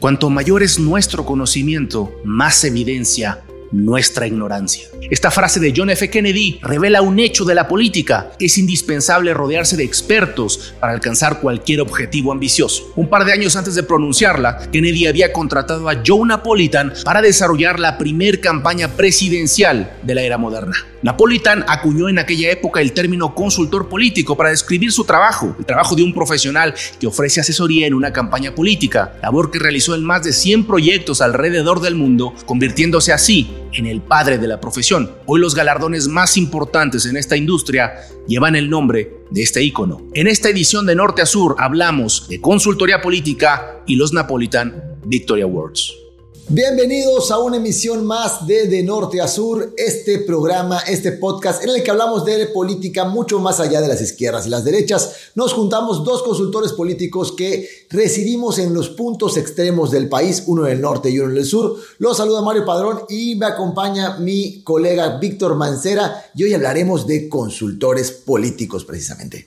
[0.00, 4.88] Cuanto mayor es nuestro conocimiento, más evidencia nuestra ignorancia.
[5.10, 6.10] Esta frase de John F.
[6.10, 8.30] Kennedy revela un hecho de la política.
[8.38, 12.92] Es indispensable rodearse de expertos para alcanzar cualquier objetivo ambicioso.
[12.96, 17.80] Un par de años antes de pronunciarla, Kennedy había contratado a Joe Napolitan para desarrollar
[17.80, 20.74] la primer campaña presidencial de la era moderna.
[21.00, 25.94] Napolitan acuñó en aquella época el término consultor político para describir su trabajo, el trabajo
[25.94, 30.24] de un profesional que ofrece asesoría en una campaña política, labor que realizó en más
[30.24, 35.10] de 100 proyectos alrededor del mundo, convirtiéndose así en el padre de la profesión.
[35.26, 37.94] Hoy los galardones más importantes en esta industria
[38.26, 40.02] llevan el nombre de este ícono.
[40.14, 45.42] En esta edición de Norte a Sur hablamos de consultoría política y los Napolitan Victory
[45.42, 46.07] Awards.
[46.50, 51.68] Bienvenidos a una emisión más de De Norte a Sur, este programa, este podcast en
[51.68, 55.12] el que hablamos de política mucho más allá de las izquierdas y las derechas.
[55.34, 60.72] Nos juntamos dos consultores políticos que residimos en los puntos extremos del país, uno en
[60.72, 61.76] el norte y uno en el sur.
[61.98, 67.28] Los saluda Mario Padrón y me acompaña mi colega Víctor Mancera y hoy hablaremos de
[67.28, 69.46] consultores políticos precisamente.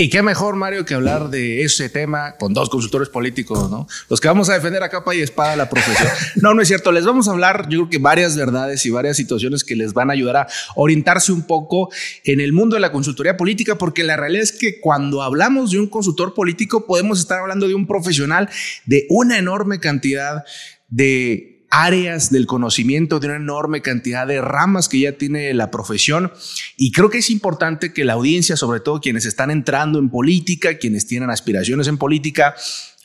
[0.00, 3.86] Y qué mejor, Mario, que hablar de ese tema con dos consultores políticos, ¿no?
[4.08, 6.08] Los que vamos a defender a capa y espada la profesión.
[6.36, 6.90] No, no es cierto.
[6.90, 10.08] Les vamos a hablar, yo creo que varias verdades y varias situaciones que les van
[10.08, 11.90] a ayudar a orientarse un poco
[12.24, 15.80] en el mundo de la consultoría política, porque la realidad es que cuando hablamos de
[15.80, 18.48] un consultor político, podemos estar hablando de un profesional
[18.86, 20.44] de una enorme cantidad
[20.88, 26.32] de áreas del conocimiento, de una enorme cantidad de ramas que ya tiene la profesión.
[26.76, 30.78] Y creo que es importante que la audiencia, sobre todo quienes están entrando en política,
[30.78, 32.54] quienes tienen aspiraciones en política,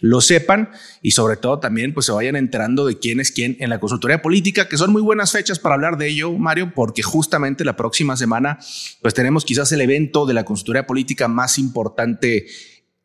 [0.02, 0.71] lo sepan
[1.02, 4.21] y sobre todo también pues se vayan enterando de quién es quién en la consultoría
[4.21, 8.17] política, que son muy buenas fechas para hablar de ello, Mario, porque justamente la próxima
[8.17, 8.59] semana
[9.02, 12.47] pues tenemos quizás el evento de la consultoría política más importante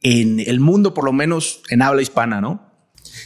[0.02, 2.69] en el mundo, por lo menos en habla hispana, ¿no?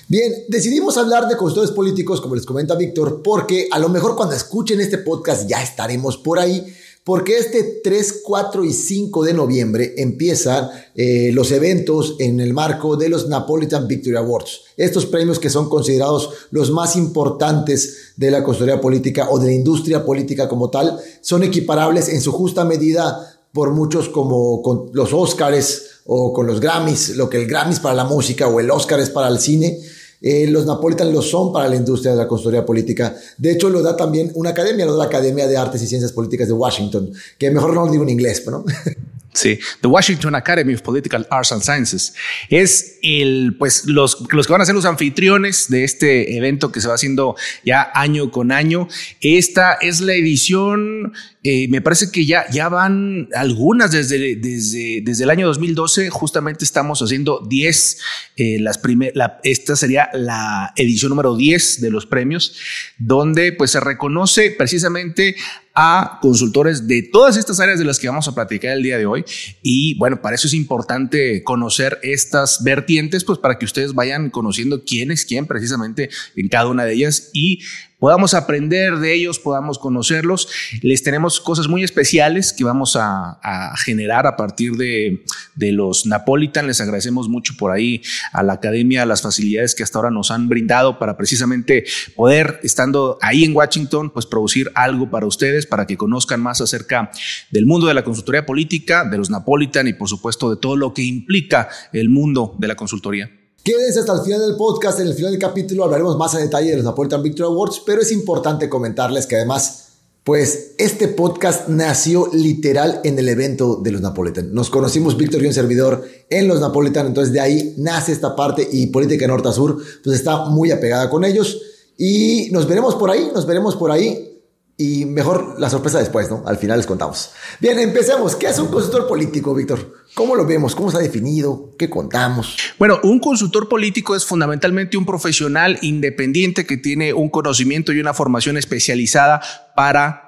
[0.09, 4.35] Bien, decidimos hablar de consultores políticos, como les comenta Víctor, porque a lo mejor cuando
[4.35, 6.65] escuchen este podcast ya estaremos por ahí,
[7.05, 12.97] porque este 3, 4 y 5 de noviembre empiezan eh, los eventos en el marco
[12.97, 14.63] de los Napolitan Victory Awards.
[14.79, 19.53] Estos premios que son considerados los más importantes de la consultoría política o de la
[19.53, 25.13] industria política como tal, son equiparables en su justa medida por muchos como con los
[25.15, 28.69] Oscars o con los Grammys, lo que el Grammy es para la música o el
[28.71, 29.79] Oscar es para el cine.
[30.21, 33.15] Eh, los Napolitan lo son para la industria de la consultoría política.
[33.39, 36.13] De hecho, lo da también una academia, lo da la Academia de Artes y Ciencias
[36.13, 38.65] Políticas de Washington, que mejor no lo digo en inglés, ¿no?
[39.35, 42.15] Sí, The Washington Academy of Political Arts and Sciences.
[42.49, 46.81] Es el, pues, los, los que van a ser los anfitriones de este evento que
[46.81, 47.35] se va haciendo
[47.65, 48.89] ya año con año.
[49.21, 51.13] Esta es la edición
[51.47, 56.09] eh, me parece que ya, ya van algunas desde, desde, desde el año 2012.
[56.09, 57.99] Justamente estamos haciendo 10.
[58.37, 58.81] Eh, las
[59.13, 62.57] la, esta sería la edición número 10 de los premios,
[62.97, 65.37] donde pues se reconoce precisamente
[65.75, 69.07] a consultores de todas estas áreas de las que vamos a platicar el día de
[69.07, 69.25] hoy.
[69.61, 74.85] Y bueno, para eso es importante conocer estas vertientes, pues para que ustedes vayan conociendo
[74.85, 77.61] quién es quién precisamente en cada una de ellas y
[78.05, 80.47] podamos aprender de ellos, podamos conocerlos.
[80.83, 83.41] Les tenemos cosas muy especiales que vamos a,
[83.83, 86.67] generar a partir de, de, los Napolitan.
[86.67, 88.03] Les agradecemos mucho por ahí
[88.35, 93.17] a la academia, las facilidades que hasta ahora nos han brindado para precisamente poder, estando
[93.23, 97.11] ahí en Washington, pues producir algo para ustedes, para que conozcan más acerca
[97.51, 100.93] del mundo de la consultoría política, de los Napolitan y por supuesto de todo lo
[100.93, 103.31] que implica el mundo de la consultoría.
[103.65, 105.01] Quédense hasta el final del podcast.
[105.01, 108.03] En el final del capítulo hablaremos más a detalle de los Napolitan Victory Awards, pero
[108.03, 109.87] es importante comentarles que además,
[110.23, 114.53] pues este podcast nació literal en el evento de los Napolitan.
[114.53, 118.69] Nos conocimos Víctor y un servidor en los Napolitan, entonces de ahí nace esta parte
[118.71, 121.59] y política norte sur, pues está muy apegada con ellos.
[121.97, 124.34] Y nos veremos por ahí, nos veremos por ahí.
[124.77, 126.43] Y mejor la sorpresa después, ¿no?
[126.47, 127.31] Al final les contamos.
[127.61, 128.35] Bien, empecemos.
[128.35, 129.95] ¿Qué es un consultor político, Víctor?
[130.15, 130.75] ¿Cómo lo vemos?
[130.75, 131.75] ¿Cómo ha definido?
[131.79, 132.57] ¿Qué contamos?
[132.79, 138.15] Bueno, un consultor político es fundamentalmente un profesional independiente que tiene un conocimiento y una
[138.15, 139.41] formación especializada
[139.77, 140.24] para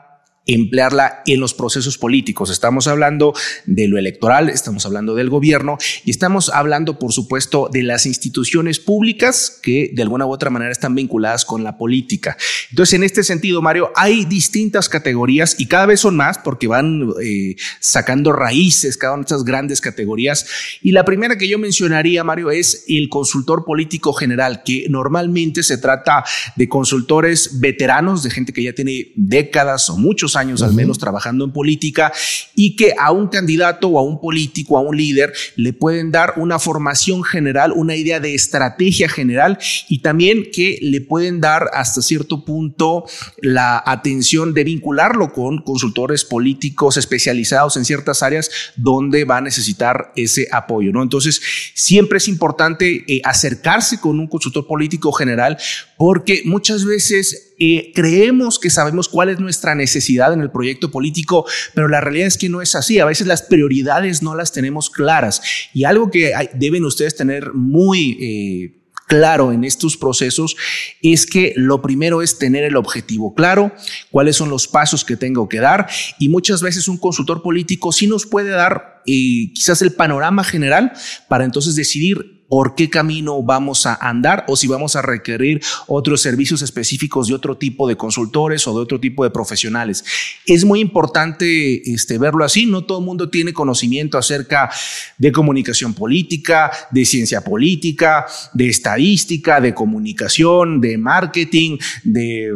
[0.46, 2.50] emplearla en los procesos políticos.
[2.50, 3.34] Estamos hablando
[3.66, 8.78] de lo electoral, estamos hablando del gobierno y estamos hablando, por supuesto, de las instituciones
[8.78, 12.36] públicas que de alguna u otra manera están vinculadas con la política.
[12.70, 17.10] Entonces, en este sentido, Mario, hay distintas categorías y cada vez son más porque van
[17.22, 20.46] eh, sacando raíces cada una de estas grandes categorías.
[20.80, 25.78] Y la primera que yo mencionaría, Mario, es el consultor político general, que normalmente se
[25.78, 30.74] trata de consultores veteranos, de gente que ya tiene décadas o muchos muchos años al
[30.74, 32.12] menos trabajando en política
[32.54, 36.34] y que a un candidato o a un político, a un líder, le pueden dar
[36.36, 42.02] una formación general, una idea de estrategia general y también que le pueden dar hasta
[42.02, 43.04] cierto punto
[43.40, 50.12] la atención de vincularlo con consultores políticos especializados en ciertas áreas donde va a necesitar
[50.16, 51.02] ese apoyo, ¿no?
[51.02, 51.40] Entonces,
[51.74, 55.56] siempre es importante eh, acercarse con un consultor político general
[55.96, 61.46] porque muchas veces eh, creemos que sabemos cuál es nuestra necesidad en el proyecto político,
[61.74, 62.98] pero la realidad es que no es así.
[62.98, 65.42] A veces las prioridades no las tenemos claras
[65.72, 68.18] y algo que deben ustedes tener muy...
[68.20, 70.56] Eh, claro en estos procesos
[71.00, 73.72] es que lo primero es tener el objetivo claro,
[74.10, 75.86] cuáles son los pasos que tengo que dar
[76.18, 80.92] y muchas veces un consultor político sí nos puede dar eh, quizás el panorama general
[81.28, 86.22] para entonces decidir por qué camino vamos a andar o si vamos a requerir otros
[86.22, 90.04] servicios específicos de otro tipo de consultores o de otro tipo de profesionales.
[90.46, 92.66] Es muy importante este, verlo así.
[92.66, 94.70] No todo el mundo tiene conocimiento acerca
[95.18, 102.52] de comunicación política, de ciencia política, de estadística, de comunicación, de marketing, de,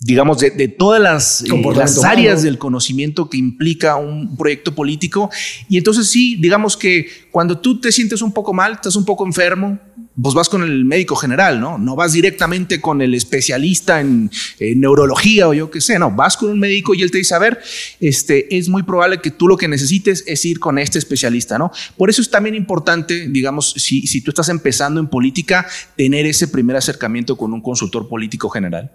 [0.00, 5.30] digamos, de, todas las, eh, las áreas del conocimiento que implica un proyecto político.
[5.68, 9.24] Y entonces sí, digamos que cuando tú te sientes un poco mal, estás un poco
[9.24, 9.78] enfermo,
[10.20, 11.78] pues vas con el médico general, ¿no?
[11.78, 16.50] No vas directamente con el especialista en, neurología o yo qué sé, no, vas con
[16.50, 17.60] un médico y él te dice, a ver,
[18.00, 21.70] este, es muy probable que tú lo que necesites es ir con este especialista, ¿no?
[21.96, 25.66] Por eso es también importante, digamos, si, si tú estás empezando en política,
[25.96, 28.92] tener ese primer acercamiento con un consultor político general.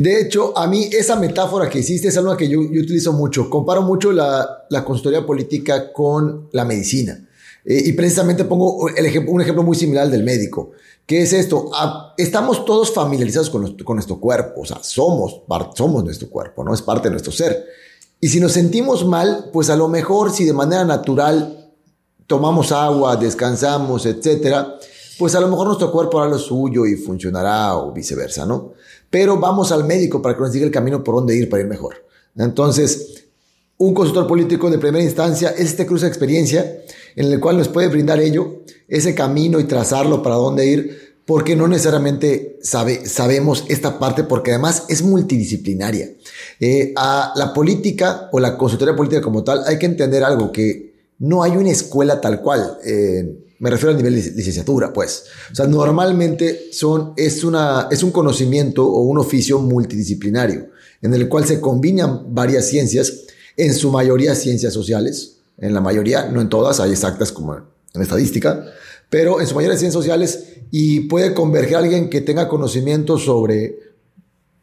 [0.00, 3.50] De hecho, a mí esa metáfora que hiciste es algo que yo, utilizo mucho.
[3.50, 7.28] Comparo mucho la, consultoría política con la medicina.
[7.66, 10.70] Eh, y precisamente pongo un ejemplo muy similar del médico.
[11.04, 11.70] ¿Qué es esto?
[11.74, 14.62] Ah, estamos todos familiarizados con con nuestro, cuerpo.
[14.62, 15.42] O sea, somos,
[15.74, 16.72] somos nuestro cuerpo, ¿no?
[16.72, 17.66] Es parte de nuestro ser.
[18.20, 21.74] Y si nos sentimos mal, pues a lo mejor si de manera natural
[22.26, 24.78] tomamos agua, descansamos, etcétera,
[25.18, 28.72] pues a lo mejor nuestro cuerpo hará lo suyo y funcionará o viceversa, ¿no?
[29.10, 31.68] Pero vamos al médico para que nos diga el camino por dónde ir para ir
[31.68, 31.96] mejor.
[32.36, 33.24] Entonces,
[33.76, 36.82] un consultor político de primera instancia es este cruce de experiencia
[37.16, 41.56] en el cual nos puede brindar ello, ese camino y trazarlo para dónde ir, porque
[41.56, 46.10] no necesariamente sabe, sabemos esta parte, porque además es multidisciplinaria.
[46.60, 50.94] Eh, a la política o la consultoría política como tal hay que entender algo, que
[51.18, 52.78] no hay una escuela tal cual.
[52.84, 55.24] Eh, me refiero al nivel de licenciatura, pues.
[55.52, 60.68] O sea, normalmente son, es, una, es un conocimiento o un oficio multidisciplinario,
[61.02, 63.12] en el cual se combinan varias ciencias,
[63.56, 68.02] en su mayoría ciencias sociales, en la mayoría, no en todas, hay exactas como en
[68.02, 68.64] estadística,
[69.10, 73.78] pero en su mayoría ciencias sociales y puede converger alguien que tenga conocimiento sobre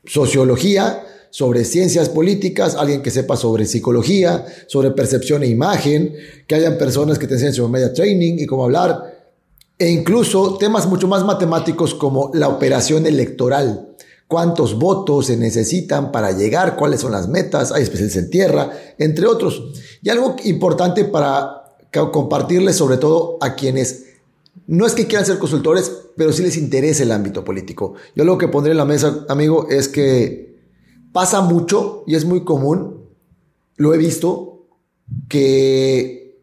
[0.06, 6.14] sociología, sobre ciencias políticas, alguien que sepa sobre psicología, sobre percepción e imagen,
[6.48, 9.18] que hayan personas que te enseñen sobre media training y cómo hablar,
[9.78, 13.96] e incluso temas mucho más matemáticos como la operación electoral.
[14.28, 19.26] Cuántos votos se necesitan para llegar, cuáles son las metas, hay especialistas en tierra, entre
[19.26, 19.64] otros.
[20.02, 21.76] Y algo importante para
[22.12, 24.04] compartirles sobre todo a quienes
[24.66, 27.94] no es que quieran ser consultores, pero sí les interesa el ámbito político.
[28.16, 30.47] Yo lo que pondré en la mesa, amigo, es que
[31.12, 33.06] pasa mucho y es muy común,
[33.76, 34.68] lo he visto,
[35.30, 36.38] que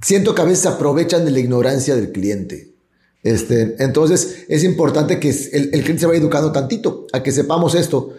[0.00, 2.74] siento que a veces aprovechan de la ignorancia del cliente.
[3.22, 8.14] Este, entonces es importante que el, cliente se vaya educando tantito, a que sepamos esto.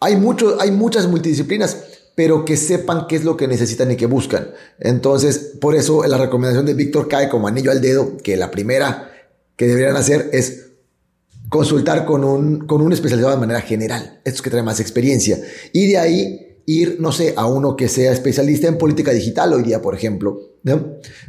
[0.00, 1.76] Hay, mucho, hay muchas multidisciplinas,
[2.14, 4.48] pero que sepan qué es lo que necesitan y que buscan.
[4.80, 9.12] Entonces, por eso la recomendación de Víctor cae como anillo al dedo, que la primera
[9.56, 10.71] que deberían hacer es
[11.52, 15.38] consultar con un, con un especializado de manera general, estos que traen más experiencia.
[15.74, 19.62] Y de ahí ir, no sé, a uno que sea especialista en política digital hoy
[19.62, 20.40] día, por ejemplo,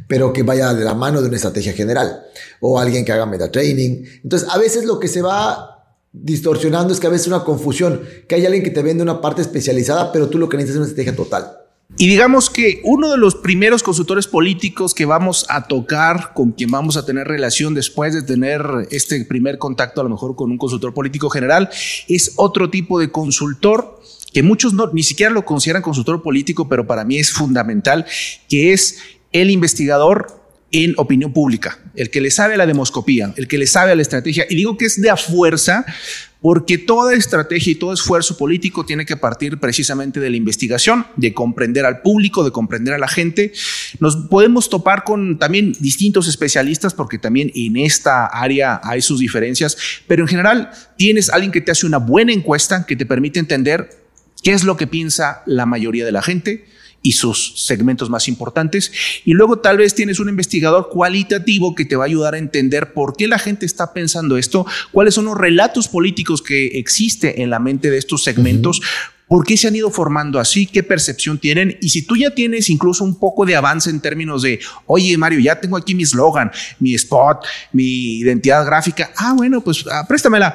[0.08, 2.22] pero que vaya de la mano de una estrategia general,
[2.60, 4.02] o alguien que haga meta training.
[4.22, 8.36] Entonces, a veces lo que se va distorsionando es que a veces una confusión, que
[8.36, 10.88] hay alguien que te vende una parte especializada, pero tú lo que necesitas es una
[10.88, 11.63] estrategia total.
[11.96, 16.70] Y digamos que uno de los primeros consultores políticos que vamos a tocar, con quien
[16.70, 20.58] vamos a tener relación después de tener este primer contacto a lo mejor con un
[20.58, 21.70] consultor político general,
[22.08, 24.00] es otro tipo de consultor
[24.32, 28.04] que muchos no, ni siquiera lo consideran consultor político, pero para mí es fundamental,
[28.48, 28.98] que es
[29.30, 30.43] el investigador
[30.74, 33.94] en opinión pública, el que le sabe a la demoscopía, el que le sabe a
[33.94, 34.44] la estrategia.
[34.50, 35.86] Y digo que es de a fuerza
[36.40, 41.32] porque toda estrategia y todo esfuerzo político tiene que partir precisamente de la investigación, de
[41.32, 43.52] comprender al público, de comprender a la gente.
[44.00, 49.76] Nos podemos topar con también distintos especialistas, porque también en esta área hay sus diferencias,
[50.08, 53.90] pero en general tienes alguien que te hace una buena encuesta que te permite entender
[54.42, 56.64] qué es lo que piensa la mayoría de la gente
[57.04, 58.90] y sus segmentos más importantes.
[59.24, 62.94] Y luego tal vez tienes un investigador cualitativo que te va a ayudar a entender
[62.94, 67.50] por qué la gente está pensando esto, cuáles son los relatos políticos que existen en
[67.50, 68.80] la mente de estos segmentos,
[69.26, 70.66] ¿Por qué se han ido formando así?
[70.66, 71.78] ¿Qué percepción tienen?
[71.80, 75.40] Y si tú ya tienes incluso un poco de avance en términos de, oye Mario,
[75.40, 77.38] ya tengo aquí mi eslogan, mi spot,
[77.72, 80.54] mi identidad gráfica, ah, bueno, pues ah, préstamela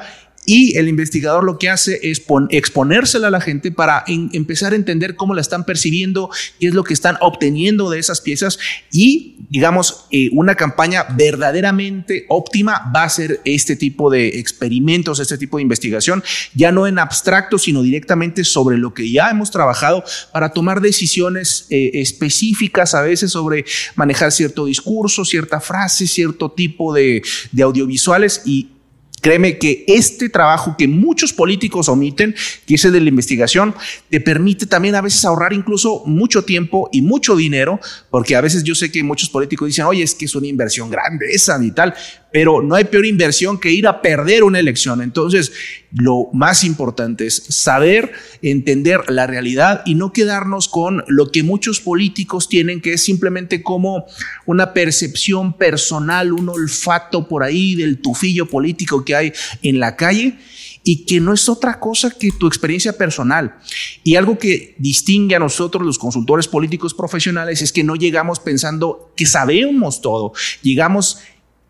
[0.52, 5.14] y el investigador lo que hace es exponérsela a la gente para empezar a entender
[5.14, 6.28] cómo la están percibiendo,
[6.58, 8.58] qué es lo que están obteniendo de esas piezas.
[8.90, 15.38] Y, digamos, eh, una campaña verdaderamente óptima va a ser este tipo de experimentos, este
[15.38, 16.20] tipo de investigación,
[16.52, 20.02] ya no en abstracto, sino directamente sobre lo que ya hemos trabajado
[20.32, 23.64] para tomar decisiones eh, específicas a veces sobre
[23.94, 28.79] manejar cierto discurso, cierta frase, cierto tipo de, de audiovisuales y
[29.20, 32.34] Créeme que este trabajo que muchos políticos omiten,
[32.66, 33.74] que es el de la investigación,
[34.08, 38.64] te permite también a veces ahorrar incluso mucho tiempo y mucho dinero, porque a veces
[38.64, 41.70] yo sé que muchos políticos dicen, oye, es que es una inversión grande esa y
[41.72, 41.94] tal,
[42.32, 45.02] pero no hay peor inversión que ir a perder una elección.
[45.02, 45.52] Entonces,
[45.92, 51.80] lo más importante es saber entender la realidad y no quedarnos con lo que muchos
[51.80, 54.06] políticos tienen, que es simplemente como
[54.46, 59.32] una percepción personal, un olfato por ahí del tufillo político que hay
[59.62, 60.38] en la calle
[60.82, 63.56] y que no es otra cosa que tu experiencia personal.
[64.02, 69.12] Y algo que distingue a nosotros los consultores políticos profesionales es que no llegamos pensando
[69.16, 70.32] que sabemos todo,
[70.62, 71.18] llegamos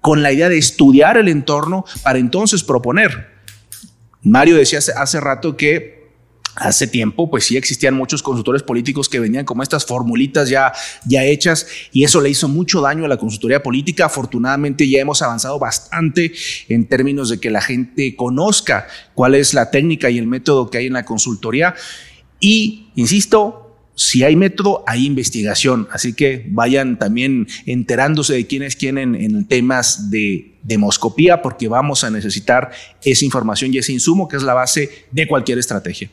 [0.00, 3.28] con la idea de estudiar el entorno para entonces proponer.
[4.22, 6.00] Mario decía hace, rato que
[6.56, 10.72] hace tiempo, pues sí existían muchos consultores políticos que venían como estas formulitas ya,
[11.06, 14.06] ya hechas y eso le hizo mucho daño a la consultoría política.
[14.06, 16.32] Afortunadamente ya hemos avanzado bastante
[16.68, 20.78] en términos de que la gente conozca cuál es la técnica y el método que
[20.78, 21.74] hay en la consultoría.
[22.40, 23.69] Y, insisto,
[24.00, 25.86] si hay método, hay investigación.
[25.92, 32.02] Así que vayan también enterándose de quién es quién en, temas de demoscopía, porque vamos
[32.02, 32.70] a necesitar
[33.04, 36.10] esa información y ese insumo que es la base de cualquier estrategia.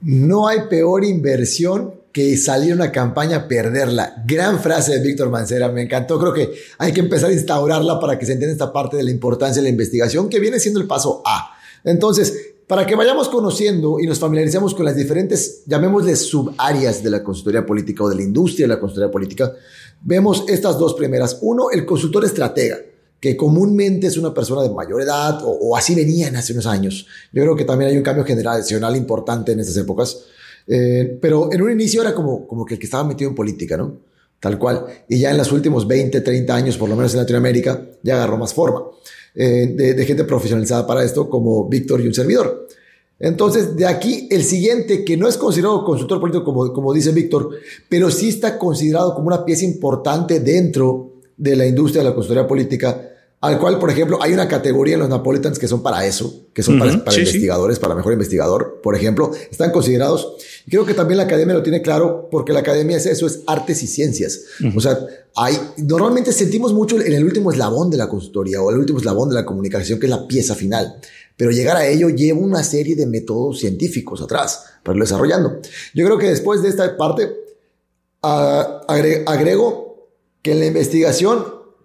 [0.00, 4.22] No hay peor inversión que salir una campaña, perderla.
[4.24, 6.20] Gran frase de Víctor Mancera, me encantó.
[6.20, 9.10] Creo que hay que empezar a instaurarla para que se entienda esta parte de la
[9.10, 11.58] importancia de la investigación, que viene siendo el paso A.
[11.82, 17.24] Entonces, para que vayamos conociendo y nos familiaricemos con las diferentes, llamémosle subáreas de la
[17.24, 19.54] consultoría política o de la industria de la consultoría política,
[20.02, 21.38] vemos estas dos primeras.
[21.40, 22.76] Uno, el consultor estratega,
[23.18, 27.06] que comúnmente es una persona de mayor edad o, así venían hace unos años.
[27.32, 30.24] Yo creo que también hay un cambio generacional importante en estas épocas.
[30.66, 33.78] Eh, pero en un inicio era como, como que el que estaba metido en política,
[33.78, 33.96] ¿no?
[34.40, 34.84] Tal cual.
[35.08, 38.36] Y ya en los últimos 20, 30 años, por lo menos en Latinoamérica, ya agarró
[38.36, 38.82] más forma.
[39.40, 42.66] Eh, de, gente profesionalizada para esto, como Víctor y un servidor.
[43.20, 47.50] Entonces, de aquí el siguiente, que no es considerado consultor político, como, como dice Víctor,
[47.88, 52.48] pero sí está considerado como una pieza importante dentro de la industria de la consultoría
[52.48, 53.00] política,
[53.40, 56.64] al cual, por ejemplo, hay una categoría en los Napolitans que son para eso, que
[56.64, 60.34] son para, investigadores, para mejor investigador, por ejemplo, están considerados.
[60.66, 63.42] Y creo que también la academia lo tiene claro, porque la academia es eso, es
[63.46, 64.40] artes y ciencias.
[64.74, 64.98] O sea,
[65.36, 69.28] hay, normalmente sentimos mucho en el último eslabón de la consultoría o el último eslabón
[69.28, 70.96] de la comunicación, que es la pieza final.
[71.36, 75.60] Pero llegar a ello lleva una serie de métodos científicos atrás para irlo desarrollando.
[75.94, 77.30] Yo creo que después de esta parte,
[78.24, 80.08] ah, agrego
[80.42, 81.44] que en la investigación,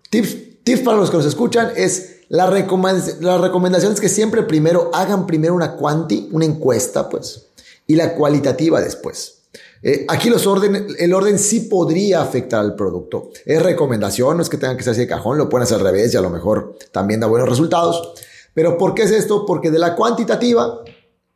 [0.09, 4.89] tips tips para los que nos escuchan es la, la recomendación es que siempre primero
[4.93, 7.49] hagan primero una quanti, una encuesta, pues,
[7.85, 9.43] y la cualitativa después.
[9.83, 13.29] Eh, aquí los orden, el orden sí podría afectar al producto.
[13.45, 15.83] Es recomendación, no es que tengan que ser así de cajón, lo pueden hacer al
[15.83, 18.13] revés y a lo mejor también da buenos resultados.
[18.53, 19.45] Pero ¿por qué es esto?
[19.45, 20.79] Porque de la cuantitativa,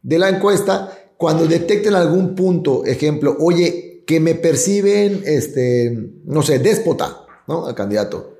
[0.01, 6.59] de la encuesta, cuando detecten algún punto, ejemplo, oye, que me perciben, este, no sé,
[6.59, 7.65] déspota, ¿no?
[7.65, 8.36] Al candidato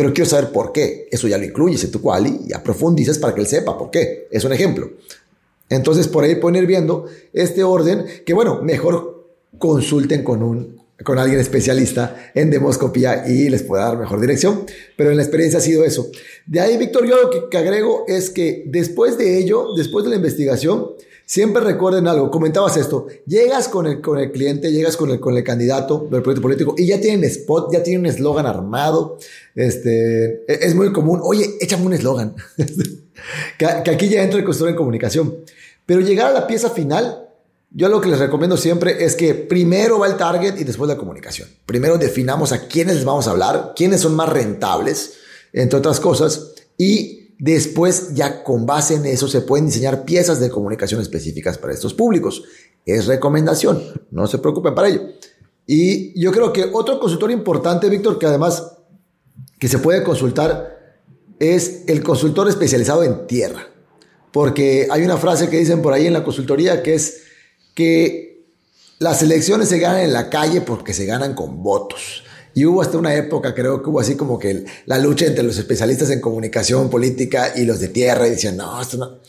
[0.00, 1.08] pero quiero saber por qué.
[1.10, 3.90] Eso ya lo incluyes en tu quali y ya profundizas para que él sepa por
[3.90, 4.28] qué.
[4.30, 4.92] Es un ejemplo.
[5.68, 7.04] Entonces, por ahí pueden ir viendo
[7.34, 9.28] este orden que, bueno, mejor
[9.58, 14.64] consulten con un con alguien especialista en demoscopía y les pueda dar mejor dirección.
[14.96, 16.10] Pero en la experiencia ha sido eso.
[16.46, 20.16] De ahí, Víctor, yo lo que agrego es que después de ello, después de la
[20.16, 20.92] investigación,
[21.30, 25.36] Siempre recuerden algo, comentabas esto, llegas con el, con el cliente, llegas con el, con
[25.36, 29.16] el candidato del proyecto político y ya tienen spot, ya tienen un eslogan armado.
[29.54, 32.34] Este, e, es muy común, oye, échame un eslogan.
[33.58, 35.36] que, aquí ya entra el consultor en comunicación.
[35.86, 37.28] Pero llegar a la pieza final,
[37.70, 40.96] yo lo que les recomiendo siempre es que primero va el target y después la
[40.96, 41.48] comunicación.
[41.64, 45.18] Primero definamos a quiénes les vamos a hablar, quiénes son más rentables,
[45.52, 50.50] entre otras cosas, y Después, ya con base en eso, se pueden diseñar piezas de
[50.50, 52.44] comunicación específicas para estos públicos.
[52.84, 55.00] Es recomendación, no se preocupen para ello.
[55.66, 58.76] Y yo creo que otro consultor importante, Víctor, que además
[59.58, 60.98] que se puede consultar
[61.38, 63.68] es el consultor especializado en tierra.
[64.32, 67.22] Porque hay una frase que dicen por ahí en la consultoría que es
[67.74, 68.44] que
[68.98, 72.22] las elecciones se ganan en la calle porque se ganan con votos.
[72.54, 75.56] Y hubo hasta una época, creo que hubo así como que la lucha entre los
[75.58, 79.20] especialistas en comunicación política y los de tierra y decían, no, esto no,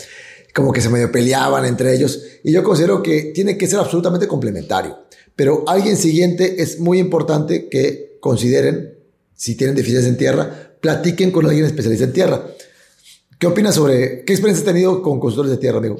[0.54, 2.24] como que se medio peleaban entre ellos.
[2.44, 5.00] Y yo considero que tiene que ser absolutamente complementario.
[5.36, 8.96] Pero alguien siguiente es muy importante que consideren,
[9.36, 12.46] si tienen deficiencias en tierra, platiquen con alguien especialista en tierra.
[13.40, 15.98] ¿Qué opinas sobre qué experiencia has tenido con consultores de tierra, amigo?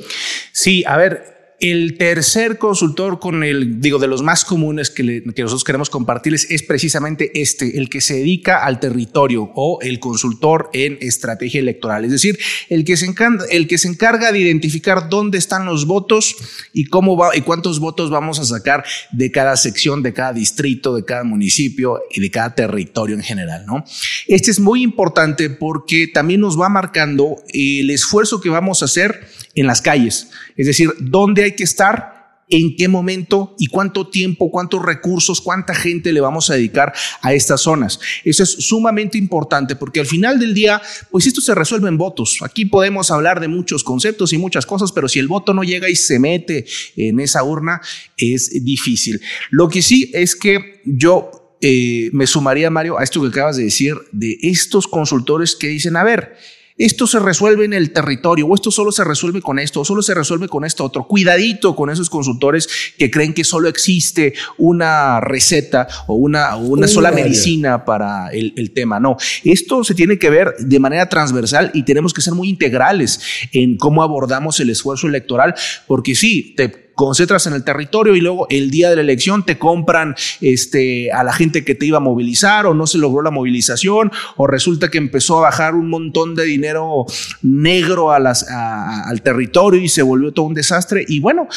[0.52, 5.64] Sí, a ver, el tercer consultor con el, digo, de los más comunes que, nosotros
[5.64, 10.98] queremos compartirles es precisamente este, el que se dedica al territorio o el consultor en
[11.02, 12.04] estrategia electoral.
[12.04, 12.40] Es decir,
[12.70, 16.36] el que se encarga, el que se encarga de identificar dónde están los votos
[16.74, 20.96] y cómo va y cuántos votos vamos a sacar de cada sección, de cada distrito,
[20.96, 23.86] de cada municipio y de cada territorio en general, ¿no?
[24.28, 29.28] Este es muy importante porque también nos va marcando el esfuerzo que vamos a hacer
[29.56, 30.30] en las calles.
[30.58, 35.74] Es decir, dónde hay que estar, en qué momento y cuánto tiempo, cuántos recursos, cuánta
[35.74, 38.00] gente le vamos a dedicar a estas zonas.
[38.24, 42.40] Eso es sumamente importante porque al final del día, pues esto se resuelve en votos.
[42.42, 45.90] Aquí podemos hablar de muchos conceptos y muchas cosas, pero si el voto no llega
[45.90, 46.66] y se mete
[46.98, 47.82] en esa urna,
[48.18, 49.22] es difícil.
[49.50, 53.64] Lo que sí es que yo eh, me sumaría, Mario, a esto que acabas de
[53.64, 56.36] decir, de estos consultores que dicen, a ver,
[56.78, 60.02] esto se resuelve en el territorio, o esto solo se resuelve con esto, o solo
[60.02, 61.08] se resuelve con esto otro.
[61.08, 67.12] Cuidadito con esos consultores que creen que solo existe una receta o una, una sola
[67.12, 69.00] medicina para el, el, tema.
[69.00, 73.20] No, esto se tiene que ver de manera transversal y tenemos que ser muy integrales
[73.52, 75.54] en cómo abordamos el esfuerzo electoral,
[75.88, 79.58] porque sí, te concentras en el territorio y luego el día de la elección te
[79.58, 83.32] compran este, a la gente que te iba a movilizar o no se logró la
[83.32, 87.06] movilización o resulta que empezó a bajar un montón de dinero
[87.42, 91.06] negro al territorio y se volvió todo un desastre.
[91.08, 91.48] Y bueno,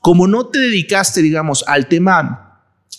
[0.00, 2.44] como no te dedicaste, digamos, al tema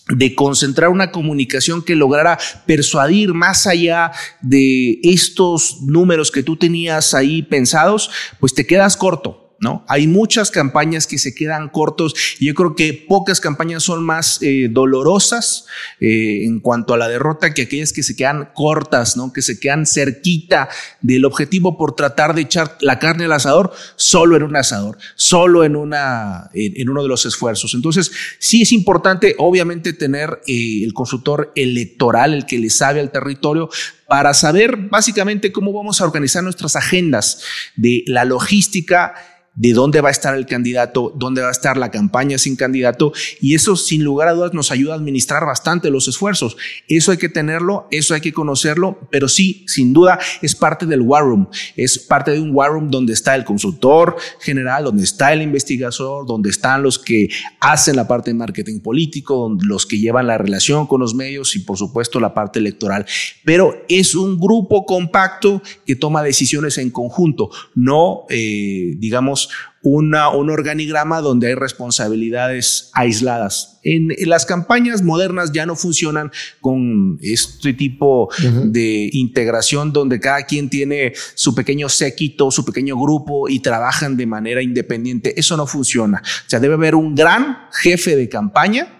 [0.09, 4.11] de concentrar una comunicación que lograra persuadir más allá
[4.41, 8.09] de estos números que tú tenías ahí pensados,
[8.39, 9.48] pues te quedas corto.
[9.61, 9.83] ¿No?
[9.87, 14.41] Hay muchas campañas que se quedan cortos y yo creo que pocas campañas son más
[14.41, 15.65] eh, dolorosas
[15.99, 19.33] eh, en cuanto a la derrota que aquellas que se quedan cortas, ¿no?
[19.33, 20.69] Que se quedan cerquita
[21.01, 25.63] del objetivo por tratar de echar la carne al asador solo en un asador, solo
[25.63, 27.73] en una, en, uno de los esfuerzos.
[27.73, 33.11] Entonces, sí es importante, obviamente, tener eh, el consultor electoral, el que le sabe al
[33.11, 33.69] territorio,
[34.07, 37.43] para saber básicamente cómo vamos a organizar nuestras agendas
[37.75, 39.13] de la logística
[39.55, 43.11] de dónde va a estar el candidato, dónde va a estar la campaña sin candidato
[43.41, 46.55] y eso sin lugar a dudas nos ayuda a administrar bastante los esfuerzos.
[46.87, 51.01] Eso hay que tenerlo, eso hay que conocerlo, pero sí, sin duda es parte del
[51.01, 55.33] war room, es parte de un war room donde está el consultor general, donde está
[55.33, 60.27] el investigador, donde están los que hacen la parte de marketing político, los que llevan
[60.27, 63.05] la relación con los medios y por supuesto la parte electoral.
[63.43, 69.38] Pero es un grupo compacto que toma decisiones en conjunto, no eh, digamos
[69.81, 73.79] una, un organigrama donde hay responsabilidades aisladas.
[73.83, 78.29] En, las campañas modernas ya no funcionan con este tipo
[78.65, 84.25] de integración donde cada quien tiene su pequeño séquito, su pequeño grupo y trabajan de
[84.25, 85.39] manera independiente.
[85.39, 86.21] Eso no funciona.
[86.23, 88.98] O sea, debe haber un gran jefe de campaña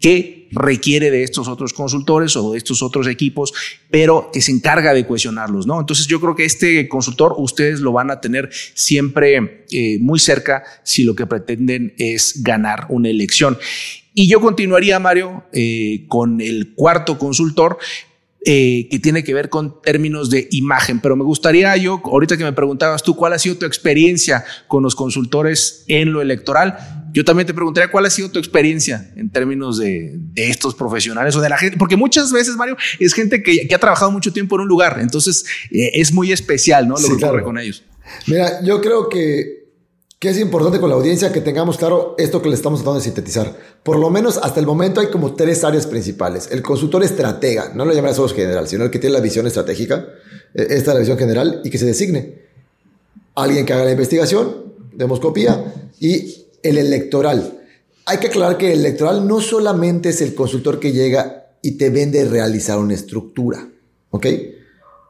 [0.00, 3.52] que requiere de estos otros consultores o de estos otros equipos,
[3.90, 5.78] pero que se encarga de cuestionarlos, ¿no?
[5.78, 10.64] Entonces yo creo que este consultor ustedes lo van a tener siempre eh, muy cerca
[10.82, 13.58] si lo que pretenden es ganar una elección.
[14.12, 17.78] Y yo continuaría, Mario, eh, con el cuarto consultor,
[18.46, 21.00] eh, que tiene que ver con términos de imagen.
[21.00, 24.82] Pero me gustaría yo, ahorita que me preguntabas tú, ¿cuál ha sido tu experiencia con
[24.82, 26.78] los consultores en lo electoral?
[27.12, 31.40] Yo también te preguntaría cuál ha sido tu experiencia en términos de, estos profesionales o
[31.40, 34.62] de la gente, porque muchas veces, Mario, es gente que, ha trabajado mucho tiempo en
[34.62, 36.94] un lugar, entonces eh, es muy especial, ¿no?
[36.96, 37.84] Lo que ocurre con ellos.
[38.26, 39.59] Mira, yo creo que
[40.20, 43.04] que es importante con la audiencia que tengamos claro esto que le estamos tratando de
[43.04, 43.56] sintetizar.
[43.82, 46.50] Por lo menos hasta el momento hay como tres áreas principales.
[46.52, 50.06] El consultor estratega, no lo llamaré solo general, sino el que tiene la visión estratégica,
[50.54, 52.42] eh, esta es la visión general, y que se designe.
[53.34, 57.58] Alguien que haga la investigación, demoscopía, y el electoral.
[58.04, 61.88] Hay que aclarar que el electoral no solamente es el consultor que llega y te
[61.88, 63.66] vende realizar una estructura,
[64.10, 64.26] ¿ok?
[64.26, 64.52] Eh,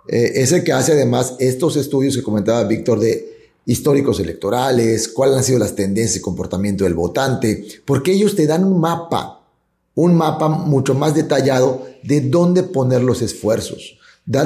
[0.07, 3.30] es el que hace además estos estudios que comentaba Víctor de
[3.67, 8.65] históricos electorales, cuáles han sido las tendencias de comportamiento del votante, porque ellos te dan
[8.65, 9.47] un mapa,
[9.95, 13.99] un mapa mucho más detallado de dónde poner los esfuerzos,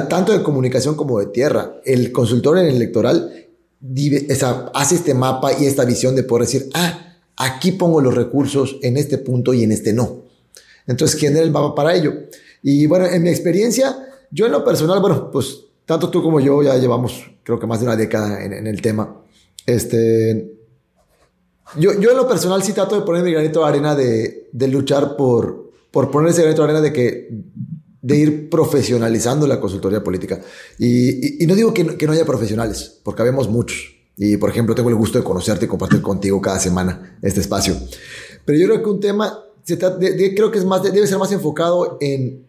[0.09, 1.75] tanto de comunicación como de tierra.
[1.85, 3.47] El consultor en electoral
[4.73, 8.97] hace este mapa y esta visión de poder decir, ah, aquí pongo los recursos en
[8.97, 10.23] este punto y en este no.
[10.87, 12.13] Entonces genera el mapa para ello.
[12.63, 13.95] Y bueno, en mi experiencia,
[14.31, 17.79] yo en lo personal, bueno, pues tanto tú como yo ya llevamos creo que más
[17.79, 19.21] de una década en, el tema.
[19.65, 20.51] Este,
[21.77, 24.67] yo, yo en lo personal sí trato de poner mi granito de arena de, de
[24.67, 27.29] luchar por, por poner ese granito de arena de que
[28.01, 30.41] de ir profesionalizando la consultoría política.
[30.77, 33.95] Y, y, no digo que, que, no haya profesionales, porque habemos muchos.
[34.17, 37.75] Y, por ejemplo, tengo el gusto de conocerte y compartir contigo cada semana este espacio.
[38.43, 41.97] Pero yo creo que un tema, se creo que es más, debe ser más enfocado
[41.99, 42.45] en,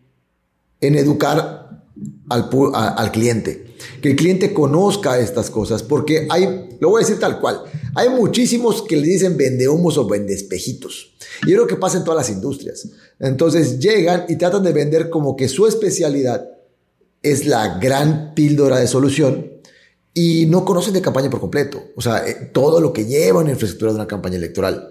[0.80, 1.85] en educar
[2.28, 3.66] al, al cliente
[4.00, 7.62] que el cliente conozca estas cosas, porque hay, lo voy a decir tal cual,
[7.94, 11.14] hay muchísimos que le dicen vende humos o vende espejitos.
[11.46, 12.88] Y es lo que pasa en todas las industrias.
[13.18, 16.48] Entonces llegan y tratan de vender como que su especialidad
[17.22, 19.52] es la gran píldora de solución
[20.14, 21.82] y no conocen de campaña por completo.
[21.96, 24.90] O sea, eh, todo lo que lleva en infraestructura de una campaña electoral.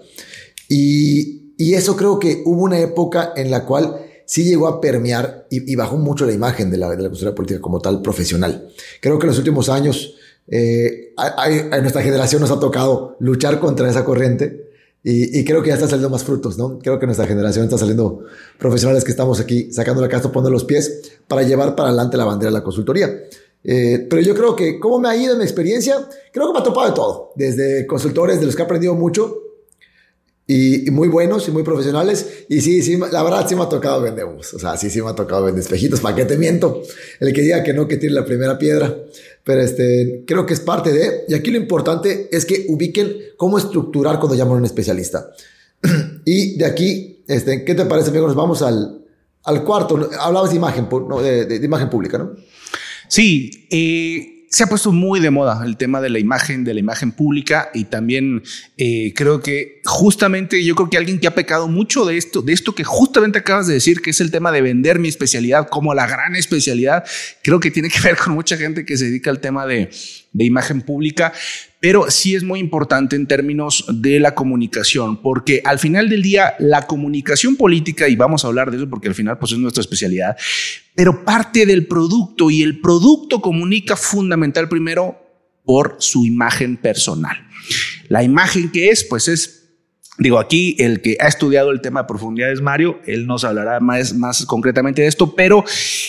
[0.69, 5.47] Y, y eso creo que hubo una época en la cual sí llegó a permear
[5.49, 8.69] y, bajó mucho la imagen de la, de la política como tal profesional.
[9.01, 10.15] Creo que en los últimos años
[10.47, 14.65] eh, a, nuestra generación nos ha tocado luchar contra esa corriente
[15.07, 16.79] y, creo que ya están saliendo más frutos, ¿no?
[16.79, 18.23] Creo que nuestra generación está saliendo
[18.57, 22.25] profesionales que estamos aquí sacando la casa, poniendo los pies para llevar para adelante la
[22.25, 23.15] bandera de la consultoría.
[23.63, 25.97] Eh, pero yo creo que, ¿cómo me ha ido en mi experiencia?
[26.33, 29.43] Creo que me ha topado de todo, desde consultores de los que he aprendido mucho,
[30.47, 32.45] y, muy buenos y muy profesionales.
[32.49, 35.10] Y sí, sí, la verdad sí me ha tocado vender O sea, sí, sí me
[35.10, 35.99] ha tocado vender espejitos.
[36.01, 36.84] ¿Para qué te miento?
[37.19, 38.95] El que diga que no, que tire la primera piedra.
[39.43, 41.25] Pero este, creo que es parte de.
[41.27, 45.31] Y aquí lo importante es que ubiquen cómo estructurar cuando llaman a un especialista.
[46.25, 48.27] y de aquí, este, ¿qué te parece, amigo?
[48.27, 49.01] Nos vamos al,
[49.43, 50.10] al cuarto.
[50.19, 52.36] Hablabas de imagen, no, de imagen pública, ¿no?
[53.08, 53.67] Sí.
[53.71, 57.11] Eh se ha puesto muy de moda el tema de la imagen, de la imagen
[57.11, 58.41] pública y también
[58.77, 62.53] eh, creo que justamente yo creo que alguien que ha pecado mucho de esto, de
[62.53, 65.93] esto que justamente acabas de decir, que es el tema de vender mi especialidad como
[65.93, 67.03] la gran especialidad,
[67.43, 69.89] creo que tiene que ver con mucha gente que se dedica al tema de,
[70.31, 71.33] de imagen pública,
[71.85, 76.55] pero sí es muy importante en términos de la comunicación, porque al final del día
[76.57, 79.81] la comunicación política, y vamos a hablar de eso porque al final pues es nuestra
[79.81, 80.35] especialidad,
[80.95, 85.15] pero parte del producto y el producto comunica fundamental primero
[85.63, 87.37] por su imagen personal.
[88.09, 89.64] La imagen que es, pues es
[90.17, 93.82] Digo, aquí el que ha estudiado el tema de profundidad es Mario, él nos hablará
[93.82, 95.65] más, más concretamente de esto, pero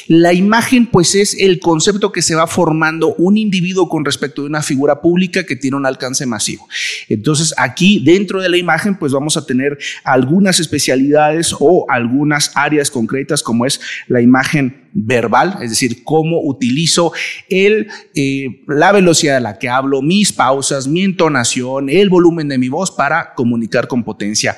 [0.07, 4.49] la imagen pues es el concepto que se va formando un individuo con respecto de
[4.49, 6.69] una figura pública que tiene un alcance masivo.
[7.09, 12.92] Entonces aquí dentro de la imagen pues vamos a tener algunas especialidades o algunas áreas
[12.92, 17.12] concretas como es la imagen verbal, es decir, cómo utilizo
[17.48, 22.59] el, eh, la velocidad a la que hablo, mis pausas, mi entonación, el volumen de
[22.59, 24.56] mi voz para comunicar con potencia.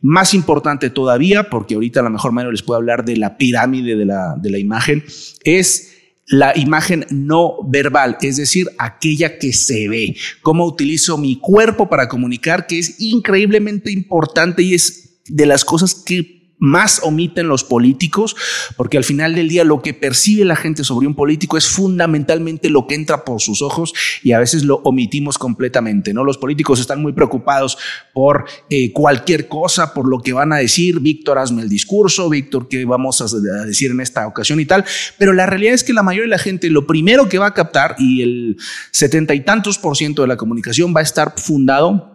[0.00, 3.96] Más importante todavía, porque ahorita a lo mejor Mario les puede hablar de la pirámide
[3.96, 5.04] de la, de la imagen,
[5.44, 5.92] es
[6.26, 12.08] la imagen no verbal, es decir, aquella que se ve, cómo utilizo mi cuerpo para
[12.08, 18.36] comunicar, que es increíblemente importante y es de las cosas que más omiten los políticos,
[18.76, 22.70] porque al final del día lo que percibe la gente sobre un político es fundamentalmente
[22.70, 26.24] lo que entra por sus ojos y a veces lo omitimos completamente, ¿no?
[26.24, 27.78] Los políticos están muy preocupados
[28.12, 32.68] por eh, cualquier cosa, por lo que van a decir, Víctor, hazme el discurso, Víctor,
[32.68, 33.26] ¿qué vamos a
[33.66, 34.84] decir en esta ocasión y tal?
[35.18, 37.54] Pero la realidad es que la mayoría de la gente lo primero que va a
[37.54, 38.56] captar y el
[38.90, 42.13] setenta y tantos por ciento de la comunicación va a estar fundado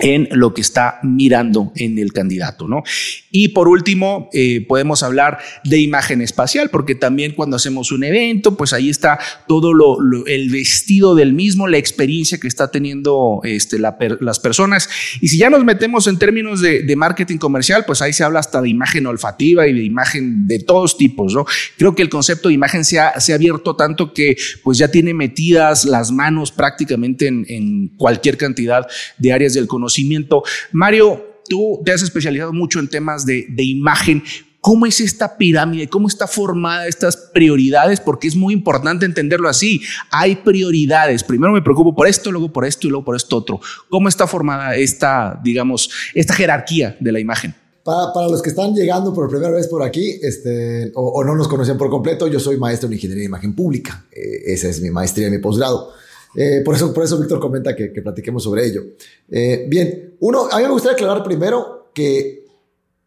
[0.00, 2.82] en lo que está mirando en el candidato, ¿no?
[3.30, 8.56] Y por último, eh, podemos hablar de imagen espacial, porque también cuando hacemos un evento,
[8.56, 13.78] pues ahí está todo lo, el vestido del mismo, la experiencia que está teniendo este,
[13.78, 14.88] las personas.
[15.20, 18.62] Y si ya nos metemos en términos de, marketing comercial, pues ahí se habla hasta
[18.62, 21.44] de imagen olfativa y de imagen de todos tipos, ¿no?
[21.76, 24.88] Creo que el concepto de imagen se ha, se ha abierto tanto que pues ya
[24.88, 28.86] tiene metidas las manos prácticamente en, en cualquier cantidad
[29.18, 30.42] de áreas del conocimiento conocimiento.
[30.72, 34.22] Mario, tú te has especializado mucho en temas de, imagen.
[34.60, 35.88] ¿Cómo es esta pirámide?
[35.88, 38.00] ¿Cómo está formada estas prioridades?
[38.00, 39.82] Porque es muy importante entenderlo así.
[40.10, 41.22] Hay prioridades.
[41.22, 43.60] Primero me preocupo por esto, luego por esto y luego por esto otro.
[43.90, 47.54] ¿Cómo está formada esta, digamos, esta jerarquía de la imagen?
[47.84, 51.76] Para, los que están llegando por primera vez por aquí este, o, no nos conocen
[51.76, 54.06] por completo, yo soy maestro en ingeniería de imagen pública.
[54.10, 55.92] Eh, esa es mi maestría y mi posgrado.
[56.36, 58.82] Eh, por eso, por eso Víctor comenta que, que platiquemos sobre ello.
[59.30, 62.44] Eh, bien, uno, a mí me gustaría aclarar primero que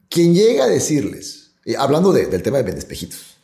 [0.10, 3.38] quien llega a decirles, hablando del tema de espejitos,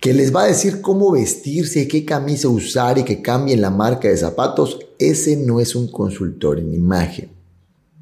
[0.00, 4.08] que les va a decir cómo vestirse, qué camisa usar y que cambien la marca
[4.08, 7.30] de zapatos, ese no es un consultor en imagen.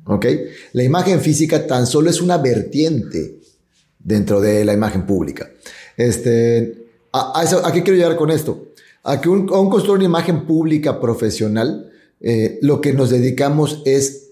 [0.07, 0.27] ¿Ok?
[0.73, 3.39] La imagen física tan solo es una vertiente
[3.99, 5.51] dentro de la imagen pública.
[5.97, 8.69] Este, ¿a, qué quiero llegar con esto?
[9.05, 11.91] A que un, un consultor en imagen pública profesional,
[12.21, 14.31] eh, lo que nos dedicamos es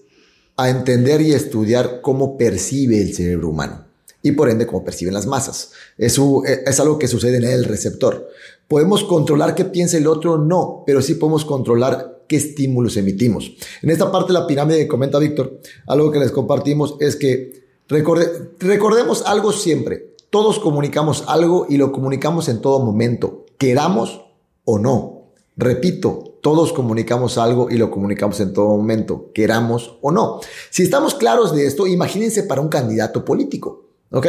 [0.57, 3.85] a entender y estudiar cómo percibe el cerebro humano
[4.21, 5.71] y por ende cómo perciben las masas.
[5.97, 8.29] Eso eh, es algo que sucede en el receptor.
[8.67, 10.37] ¿Podemos controlar qué piensa el otro?
[10.37, 13.51] No, pero sí podemos controlar qué estímulos emitimos.
[13.81, 17.63] En esta parte de la pirámide que comenta Víctor, algo que les compartimos es que
[17.89, 20.15] recordemos algo siempre.
[20.29, 24.21] Todos comunicamos algo y lo comunicamos en todo momento, queramos
[24.65, 25.31] o no.
[25.55, 30.41] Repito, todos comunicamos algo y lo comunicamos en todo momento, queramos o no.
[30.69, 33.85] Si estamos claros de esto, imagínense para un candidato político.
[34.11, 34.27] ¿Ok?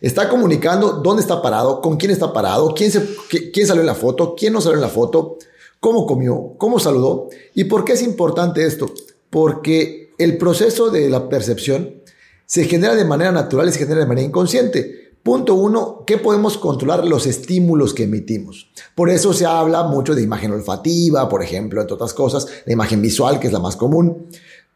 [0.00, 3.06] Está comunicando dónde está parado, con quién está parado, quién, se,
[3.52, 5.36] quién salió en la foto, quién no salió en la foto,
[5.78, 7.28] cómo comió, cómo saludó.
[7.54, 8.90] ¿Y por qué es importante esto?
[9.28, 12.00] Porque el proceso de la percepción
[12.46, 15.09] se genera de manera natural y se genera de manera inconsciente.
[15.22, 18.70] Punto uno, ¿qué podemos controlar los estímulos que emitimos?
[18.94, 23.02] Por eso se habla mucho de imagen olfativa, por ejemplo, entre otras cosas, la imagen
[23.02, 24.28] visual, que es la más común.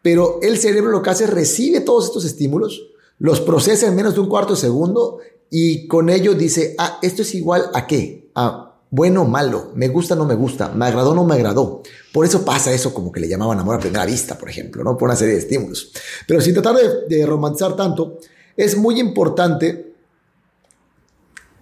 [0.02, 4.14] Pero el cerebro lo que hace es recibe todos estos estímulos, los procesa en menos
[4.14, 8.30] de un cuarto de segundo y con ello dice, ah, esto es igual a qué?
[8.34, 11.82] A bueno o malo, me gusta no me gusta, me agradó no me agradó.
[12.12, 14.96] Por eso pasa eso como que le llamaban amor a primera vista, por ejemplo, ¿no?
[14.98, 15.90] Por una serie de estímulos.
[16.28, 18.18] Pero sin tratar de, de romantizar tanto,
[18.56, 19.93] es muy importante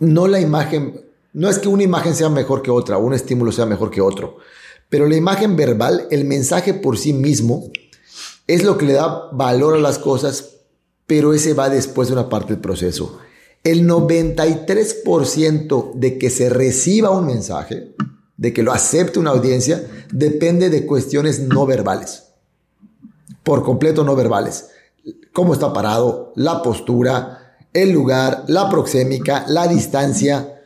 [0.02, 1.00] no la imagen,
[1.32, 4.38] no es que una imagen sea mejor que otra, un estímulo sea mejor que otro,
[4.88, 7.70] pero la imagen verbal, el mensaje por sí mismo,
[8.46, 10.52] es lo que le da valor a las cosas
[11.12, 13.18] pero ese va después de una parte del proceso.
[13.64, 17.94] El 93% de que se reciba un mensaje,
[18.38, 22.28] de que lo acepte una audiencia, depende de cuestiones no verbales.
[23.42, 24.70] Por completo no verbales.
[25.34, 27.41] Cómo está parado, la postura,
[27.72, 30.62] el lugar, la proxémica, la distancia,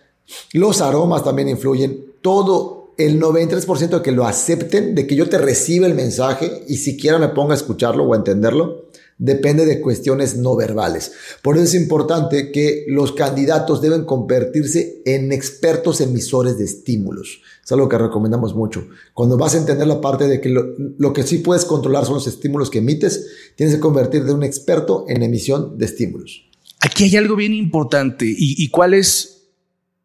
[0.53, 2.15] los aromas también influyen.
[2.21, 6.79] Todo el 93% de que lo acepten, de que yo te reciba el mensaje y
[6.79, 8.87] siquiera me ponga a escucharlo o a entenderlo,
[9.19, 11.13] depende de cuestiones no verbales.
[11.43, 17.41] Por eso es importante que los candidatos deben convertirse en expertos emisores de estímulos.
[17.65, 18.87] Es algo que recomendamos mucho.
[19.15, 22.27] Cuando vas a entender la parte de que lo, que sí puedes controlar son los
[22.27, 26.46] estímulos que emites, tienes que convertirte de un experto en emisión de estímulos.
[26.87, 29.49] Aquí hay algo bien importante y, cuál es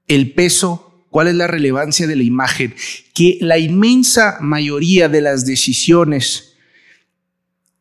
[0.08, 2.74] el peso ¿Cuál es la relevancia de la imagen?
[3.14, 6.54] Que la inmensa mayoría de las decisiones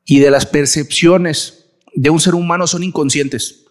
[0.05, 3.67] y de las percepciones de un ser humano son inconscientes.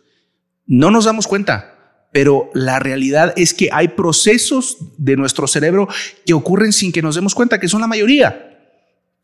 [0.66, 5.90] No nos damos cuenta, pero la realidad es que hay procesos de nuestro cerebro
[6.26, 8.49] que ocurren sin que nos demos cuenta, que son la mayoría.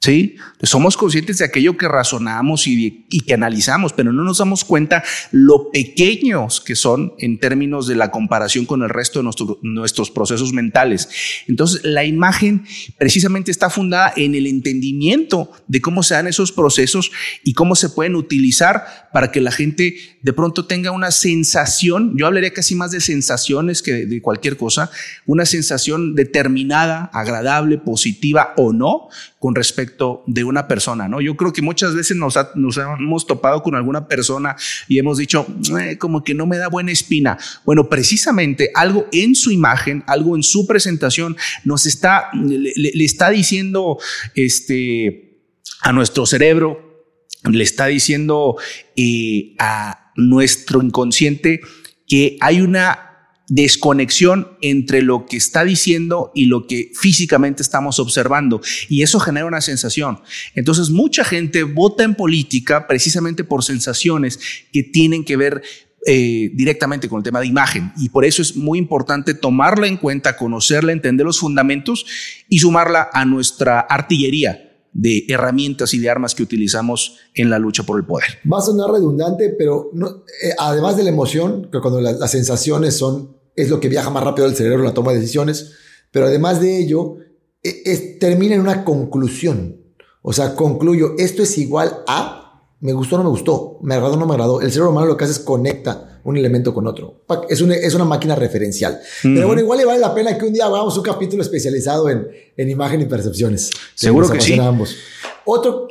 [0.05, 0.35] ¿Sí?
[0.61, 5.71] Somos conscientes de aquello que razonamos y, que analizamos, pero no nos damos cuenta lo
[5.71, 11.09] pequeños que son en términos de la comparación con el resto de nuestros procesos mentales.
[11.47, 12.65] Entonces, la imagen
[12.99, 17.11] precisamente está fundada en el entendimiento de cómo se dan esos procesos
[17.43, 22.27] y cómo se pueden utilizar para que la gente de pronto tenga una sensación, yo
[22.27, 24.91] hablaría casi más de sensaciones que de cualquier cosa,
[25.25, 29.09] una sensación determinada, agradable, positiva o no,
[29.45, 31.21] con respecto de una persona, ¿no?
[31.21, 34.55] Yo creo que muchas veces nos, hemos topado con alguna persona
[34.87, 35.45] y hemos dicho,
[35.79, 37.37] eh, como que no me da buena espina.
[37.63, 43.99] Bueno, precisamente algo en su imagen, algo en su presentación nos está, le, está diciendo,
[44.33, 45.43] este,
[45.81, 47.05] a nuestro cerebro,
[47.43, 48.55] le está diciendo
[48.95, 51.61] eh, a nuestro inconsciente
[52.07, 53.04] que hay una
[53.47, 58.61] desconexión entre lo que está diciendo y lo que físicamente estamos observando.
[58.89, 60.19] Y eso genera una sensación.
[60.55, 64.39] Entonces, mucha gente vota en política precisamente por sensaciones
[64.71, 65.61] que tienen que ver
[66.07, 67.91] eh, directamente con el tema de imagen.
[67.97, 72.05] Y por eso es muy importante tomarla en cuenta, conocerla, entender los fundamentos
[72.47, 77.83] y sumarla a nuestra artillería de herramientas y de armas que utilizamos en la lucha
[77.83, 78.39] por el poder.
[78.51, 79.91] Va a sonar redundante, pero
[80.41, 84.23] eh, además de la emoción, que cuando las sensaciones son, es lo que viaja más
[84.23, 85.73] rápido al cerebro en la toma de decisiones,
[86.11, 87.17] pero además de ello,
[87.63, 89.81] e, termina en una conclusión.
[90.21, 94.15] O sea, concluyo, esto es igual a, me gustó o no me gustó, me agradó
[94.15, 94.61] o no me agradó.
[94.61, 97.23] El cerebro humano lo que hace es conecta un elemento con otro.
[97.47, 98.99] Es una, es una máquina referencial.
[99.21, 102.27] Pero bueno, igual le vale la pena que un día hagamos un capítulo especializado en,
[102.57, 103.69] en imagen y percepciones.
[103.93, 104.59] Seguro que sí.
[104.59, 104.95] Ambos.
[105.45, 105.87] Otro,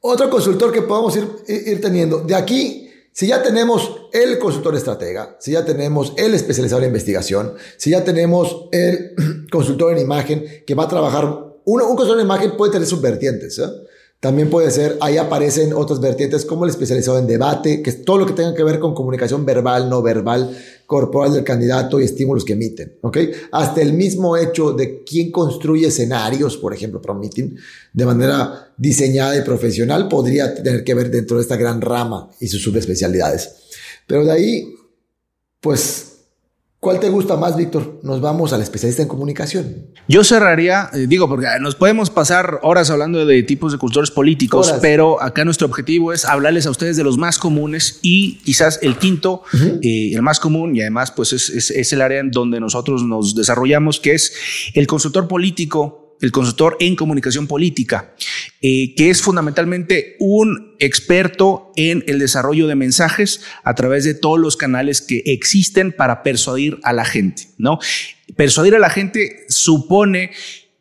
[0.00, 2.18] otro consultor que podamos ir, ir teniendo.
[2.18, 2.83] De aquí,
[3.14, 8.02] si ya tenemos el consultor estratega, si ya tenemos el especializado en investigación, si ya
[8.02, 9.14] tenemos el
[9.52, 11.24] consultor en imagen que va a trabajar,
[11.64, 13.56] uno, un consultor en imagen puede tener sus vertientes.
[13.60, 13.68] ¿eh?
[14.24, 18.16] También puede ser, ahí aparecen otras vertientes como el especializado en debate, que es todo
[18.16, 20.56] lo que tenga que ver con comunicación verbal, no verbal,
[20.86, 23.18] corporal del candidato y estímulos que emiten, ¿ok?
[23.52, 27.54] Hasta el mismo hecho de quién construye escenarios, por ejemplo, para un meeting,
[27.92, 32.48] de manera diseñada y profesional, podría tener que ver dentro de esta gran rama y
[32.48, 33.50] sus subespecialidades.
[34.06, 34.74] Pero de ahí,
[35.60, 36.13] pues
[36.84, 37.98] ¿Cuál te gusta más, Víctor?
[38.02, 39.86] Nos vamos al especialista en comunicación.
[40.06, 44.74] Yo cerraría, eh, digo, porque nos podemos pasar horas hablando de tipos de cultores políticos,
[44.82, 48.98] pero acá nuestro objetivo es hablarles a ustedes de los más comunes y quizás el
[48.98, 49.44] quinto,
[49.80, 53.34] eh, el más común y además pues es, es el área en donde nosotros nos
[53.34, 54.34] desarrollamos, que es
[54.74, 58.14] el consultor político el consultor en comunicación política,
[58.66, 64.40] eh, que es fundamentalmente un experto en el desarrollo de mensajes a través de todos
[64.40, 67.78] los canales que existen para persuadir a la gente, ¿no?
[68.36, 70.30] Persuadir a la gente supone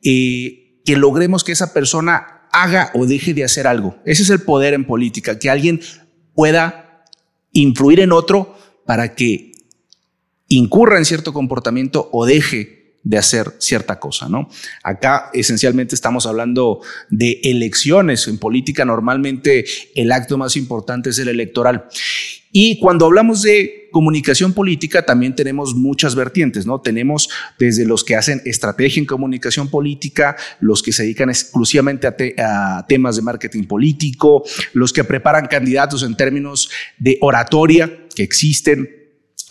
[0.02, 3.98] eh, que logremos que esa persona haga o deje de hacer algo.
[4.06, 5.82] Ese es el poder en política, que alguien
[6.36, 7.04] pueda
[7.52, 9.52] influir en otro para que
[10.48, 14.50] incurra en cierto comportamiento o deje de hacer cierta cosa, ¿no?
[14.82, 18.28] Acá esencialmente estamos hablando de elecciones.
[18.28, 21.86] En política normalmente el acto más importante es el electoral.
[22.56, 26.80] Y cuando hablamos de comunicación política también tenemos muchas vertientes, ¿no?
[26.80, 32.78] Tenemos desde los que hacen estrategia en comunicación política, los que se dedican exclusivamente a,
[32.78, 39.03] a temas de marketing político, los que preparan candidatos en términos de oratoria que existen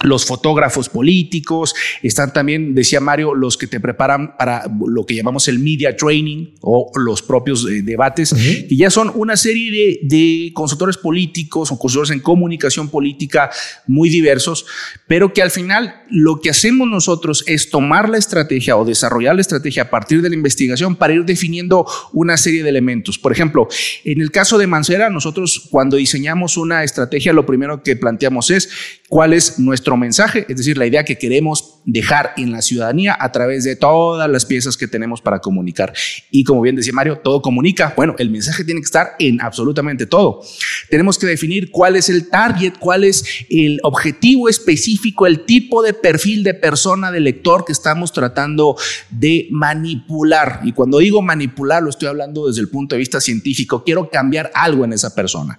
[0.02, 5.48] los fotógrafos políticos, están también, decía Mario, los que te preparan para lo que llamamos
[5.48, 10.96] el media training o los propios eh, debates, que ya son una serie de, consultores
[10.96, 13.50] políticos o consultores en comunicación política
[13.86, 14.66] muy diversos,
[15.06, 19.40] pero que al final lo que hacemos nosotros es tomar la estrategia o desarrollar la
[19.40, 23.18] estrategia a partir de la investigación para ir definiendo una serie de elementos.
[23.18, 23.68] Por ejemplo,
[24.04, 28.68] en el caso de Mancera, nosotros cuando diseñamos una estrategia, lo primero que planteamos es
[29.08, 33.33] cuál es nuestro mensaje, es decir, la idea que queremos dejar en la ciudadanía a
[33.33, 35.92] través de todas las piezas que tenemos para comunicar.
[36.31, 37.92] Y como bien decía Mario, todo comunica.
[37.96, 40.42] Bueno, el mensaje tiene que estar en absolutamente todo.
[40.90, 45.94] Tenemos que definir cuál es el target, cuál es el objetivo específico, el tipo de
[45.94, 48.76] perfil de persona, de lector que estamos tratando
[49.11, 50.61] de manipular.
[50.64, 53.83] Y cuando digo manipular, lo estoy hablando desde el punto de vista científico.
[53.85, 55.59] Quiero cambiar algo en esa persona.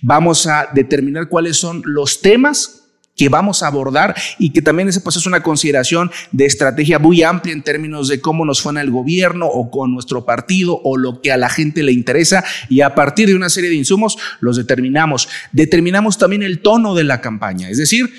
[0.00, 2.77] Vamos a determinar cuáles son los temas
[3.18, 7.22] que vamos a abordar y que también ese pues es una consideración de estrategia muy
[7.22, 11.20] amplia en términos de cómo nos fue el gobierno o con nuestro partido o lo
[11.20, 14.56] que a la gente le interesa y a partir de una serie de insumos los
[14.56, 15.28] determinamos.
[15.52, 18.10] Determinamos también el tono de la campaña, es decir,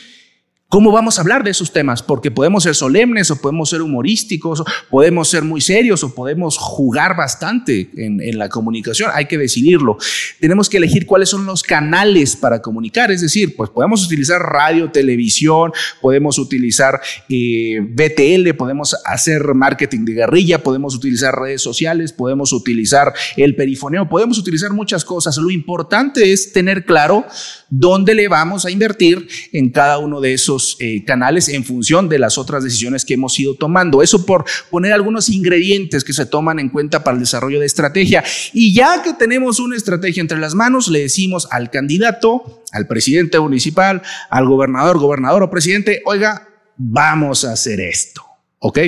[0.72, 2.04] ¿Cómo vamos a hablar de esos temas?
[2.04, 7.18] Porque podemos ser solemnes o podemos ser humorísticos, podemos ser muy serios o podemos jugar
[7.18, 9.10] bastante en, la comunicación.
[9.12, 9.98] Hay que decidirlo.
[10.40, 13.10] Tenemos que elegir cuáles son los canales para comunicar.
[13.10, 20.14] Es decir, pues podemos utilizar radio, televisión, podemos utilizar eh, BTL, podemos hacer marketing de
[20.14, 25.36] guerrilla, podemos utilizar redes sociales, podemos utilizar el perifoneo, podemos utilizar muchas cosas.
[25.38, 27.26] Lo importante es tener claro
[27.72, 32.20] dónde le vamos a invertir en cada uno de esos eh, canales en función de
[32.20, 34.02] las otras decisiones que hemos ido tomando.
[34.02, 38.24] Eso por poner algunos ingredientes que se toman en cuenta para el desarrollo de estrategia.
[38.54, 43.40] Y ya que tenemos una estrategia entre las manos, le decimos al candidato, al presidente
[43.40, 48.29] municipal, al gobernador, gobernador o presidente, oiga, vamos a hacer esto.
[48.62, 48.80] ¿Ok?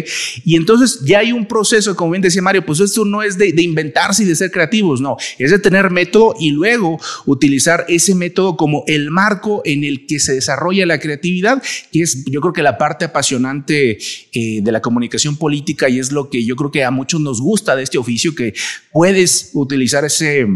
[0.44, 3.54] Y entonces ya hay un proceso, como bien decía Mario, pues esto no es de,
[3.62, 8.58] inventarse y de ser creativos, no, es de tener método y luego utilizar ese método
[8.58, 12.64] como el marco en el que se desarrolla la creatividad, que es yo creo que
[12.64, 13.98] la parte apasionante
[14.34, 17.40] eh, de la comunicación política y es lo que yo creo que a muchos nos
[17.40, 18.54] gusta de este oficio, que
[18.92, 20.48] puedes utilizar ese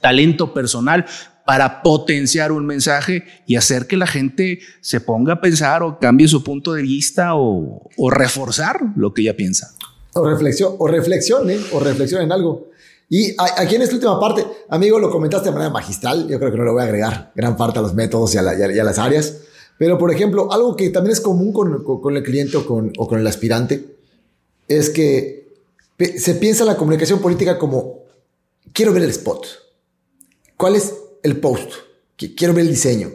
[0.00, 1.06] talento personal
[1.46, 6.26] para potenciar un mensaje y hacer que la gente se ponga a pensar o cambie
[6.26, 9.74] su punto de vista o, reforzar lo que ella piensa.
[10.14, 12.70] O, reflexión, o reflexione, o reflexione en algo.
[13.10, 16.56] Y aquí en esta última parte, amigo, lo comentaste de manera magistral, yo creo que
[16.56, 19.40] no lo voy a agregar gran parte a los métodos y a, las áreas,
[19.78, 23.18] pero por ejemplo, algo que también es común con, el cliente o con, o con
[23.18, 23.96] el aspirante
[24.66, 25.44] es que
[26.16, 28.04] se piensa la comunicación política como,
[28.72, 29.46] quiero ver el spot.
[30.56, 30.94] ¿Cuál es
[31.24, 31.72] el post,
[32.16, 33.10] que quiero ver el diseño.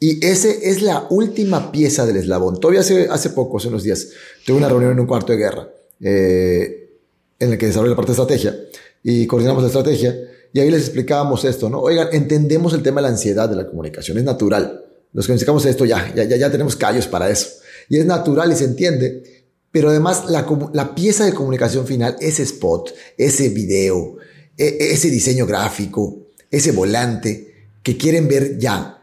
[0.00, 2.58] Y ese es la última pieza del eslabón.
[2.58, 4.08] Todavía hace, poco, hace unos días,
[4.44, 5.68] tuve una reunión en un cuarto de guerra
[6.00, 6.90] eh,
[7.38, 8.56] en el que desarrollé la parte de estrategia
[9.04, 10.18] y coordinamos la estrategia.
[10.52, 11.80] Y ahí les explicábamos esto, ¿no?
[11.80, 14.84] Oigan, entendemos el tema de la ansiedad de la comunicación, es natural.
[15.12, 17.48] Los que nos esto ya, ya, ya tenemos callos para eso.
[17.88, 19.44] Y es natural y se entiende.
[19.70, 24.16] Pero además la, la pieza de comunicación final, ese spot, ese video,
[24.56, 29.02] e, ese diseño gráfico, ese volante que quieren ver ya,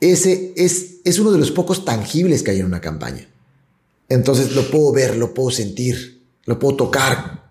[0.00, 3.28] ese es, es uno de los pocos tangibles que hay en una campaña.
[4.08, 7.46] Entonces lo puedo ver, lo puedo sentir, lo puedo tocar.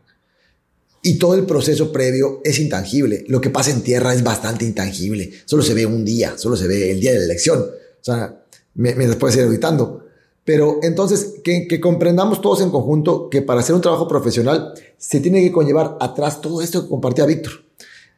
[1.01, 3.26] Y todo el proceso previo es intangible.
[3.28, 5.32] Lo que pasa en tierra es bastante intangible.
[5.45, 7.60] Solo se ve un día, solo se ve el día de la elección.
[7.60, 8.43] O sea,
[8.74, 10.06] me, me puede seguir auditando.
[10.43, 15.20] Pero entonces, que, que, comprendamos todos en conjunto que para hacer un trabajo profesional se
[15.20, 17.66] tiene que conllevar atrás todo esto que compartía Víctor.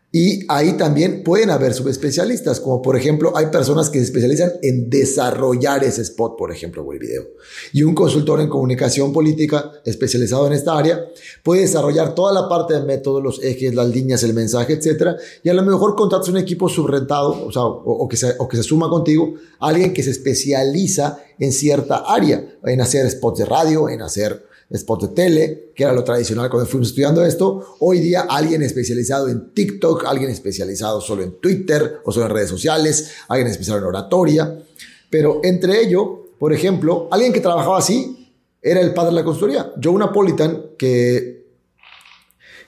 [0.10, 4.90] Y ahí también pueden haber subespecialistas, como por ejemplo hay personas que se especializan en
[4.90, 7.28] desarrollar ese spot, por ejemplo, o el video.
[7.74, 11.06] Y un consultor en comunicación política especializado en esta área
[11.44, 15.18] puede desarrollar toda la parte de métodos, los ejes, las líneas, el mensaje, etcétera.
[15.44, 18.56] Y a lo mejor contratas un equipo subrentado, o, sea, o, que se, o que
[18.56, 23.90] se suma contigo, alguien que se especializa en cierta área, en hacer spots de radio,
[23.90, 27.78] en hacer spot de tele, que era lo tradicional cuando fuimos estudiando esto.
[27.80, 32.50] Hoy día alguien especializado en TikTok, alguien especializado solo en Twitter o solo en redes
[32.50, 34.60] sociales, alguien especializado en oratoria.
[35.10, 39.72] Pero entre ello, por ejemplo, alguien que trabajaba así era el padre de la consultoría,
[39.82, 41.46] Joe Napolitan, que,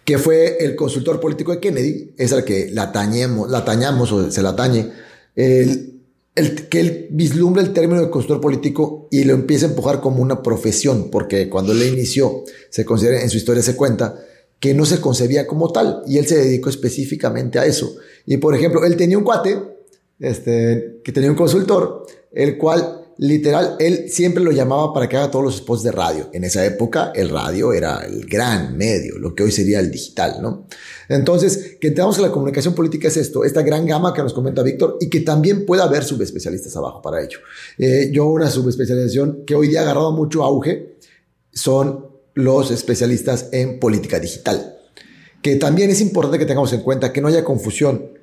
[0.06, 4.56] que fue el consultor político de Kennedy, es el que la, tañemos, o se la
[4.56, 4.90] tañe.
[5.36, 5.99] El,
[6.70, 10.44] que él vislumbra el término de consultor político y lo empieza a empujar como una
[10.44, 14.20] profesión, porque cuando él inició, se considera, en su historia se cuenta,
[14.60, 17.96] que no se concebía como tal, y él se dedicó específicamente a eso.
[18.26, 19.58] Y por ejemplo, él tenía un cuate,
[20.20, 25.30] este, que tenía un consultor, el cual literal, él siempre lo llamaba para que haga
[25.30, 26.30] todos los spots de radio.
[26.32, 30.42] En esa época, el radio era el gran medio, lo que hoy sería el digital,
[30.42, 30.68] ¿no?
[31.10, 34.64] Entonces, que entendamos que la comunicación política es esto, esta gran gama que nos comenta
[34.64, 37.40] Víctor y que también puede haber subespecialistas abajo para ello.
[37.78, 40.96] Eh, yo una subespecialización que hoy día ha agarrado mucho auge
[41.52, 42.06] son
[42.36, 44.78] los especialistas en política digital,
[45.42, 48.19] que también es importante que tengamos en cuenta que no haya confusión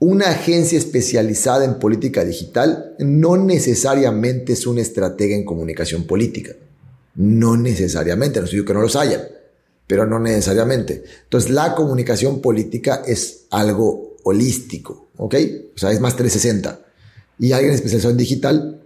[0.00, 6.52] una agencia especializada en política digital no necesariamente es una estratega en comunicación política.
[7.16, 9.28] No necesariamente, no digo que no los haya,
[9.86, 11.04] pero no necesariamente.
[11.24, 15.34] Entonces, la comunicación política es algo holístico, ¿ok?
[15.74, 16.80] O sea, es más 360.
[17.38, 18.80] Y alguien especializado en digital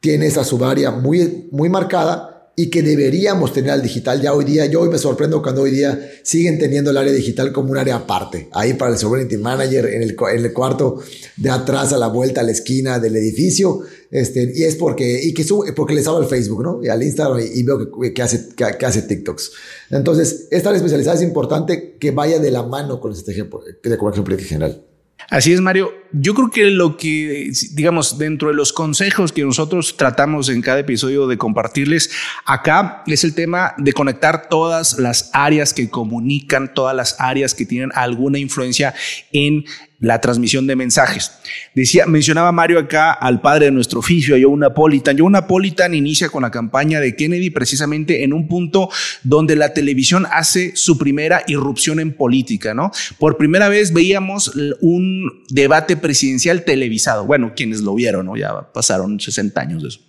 [0.00, 4.66] tiene esa subárea muy, muy marcada y que deberíamos tener al digital ya hoy día.
[4.66, 7.96] Yo hoy me sorprendo cuando hoy día siguen teniendo el área digital como un área
[7.96, 8.48] aparte.
[8.52, 11.00] Ahí para el sovereignty manager en el, en el cuarto
[11.36, 13.80] de atrás a la vuelta a la esquina del edificio.
[14.10, 16.80] Este, y es porque, y que sube, porque les hablo al Facebook, ¿no?
[16.82, 19.50] Y al Instagram y, veo que, hace, que, hace TikToks.
[19.90, 23.96] Entonces, esta área especializada es importante que vaya de la mano con la estrategia de
[23.98, 24.93] comunicación política general.
[25.34, 25.92] Así es, Mario.
[26.12, 30.78] Yo creo que lo que, digamos, dentro de los consejos que nosotros tratamos en cada
[30.78, 32.12] episodio de compartirles
[32.46, 37.66] acá es el tema de conectar todas las áreas que comunican, todas las áreas que
[37.66, 38.94] tienen alguna influencia
[39.32, 39.64] en
[40.00, 41.32] la transmisión de mensajes.
[41.74, 45.18] Decía, mencionaba Mario acá al padre de nuestro oficio, a Joe Napolitan.
[45.18, 48.90] Joe Napolitan inicia con la campaña de Kennedy precisamente en un punto
[49.22, 52.90] donde la televisión hace su primera irrupción en política, ¿no?
[53.18, 57.24] Por primera vez veíamos un debate presidencial televisado.
[57.26, 58.36] Bueno, quienes lo vieron, ¿no?
[58.36, 60.00] Ya pasaron 60 años de eso.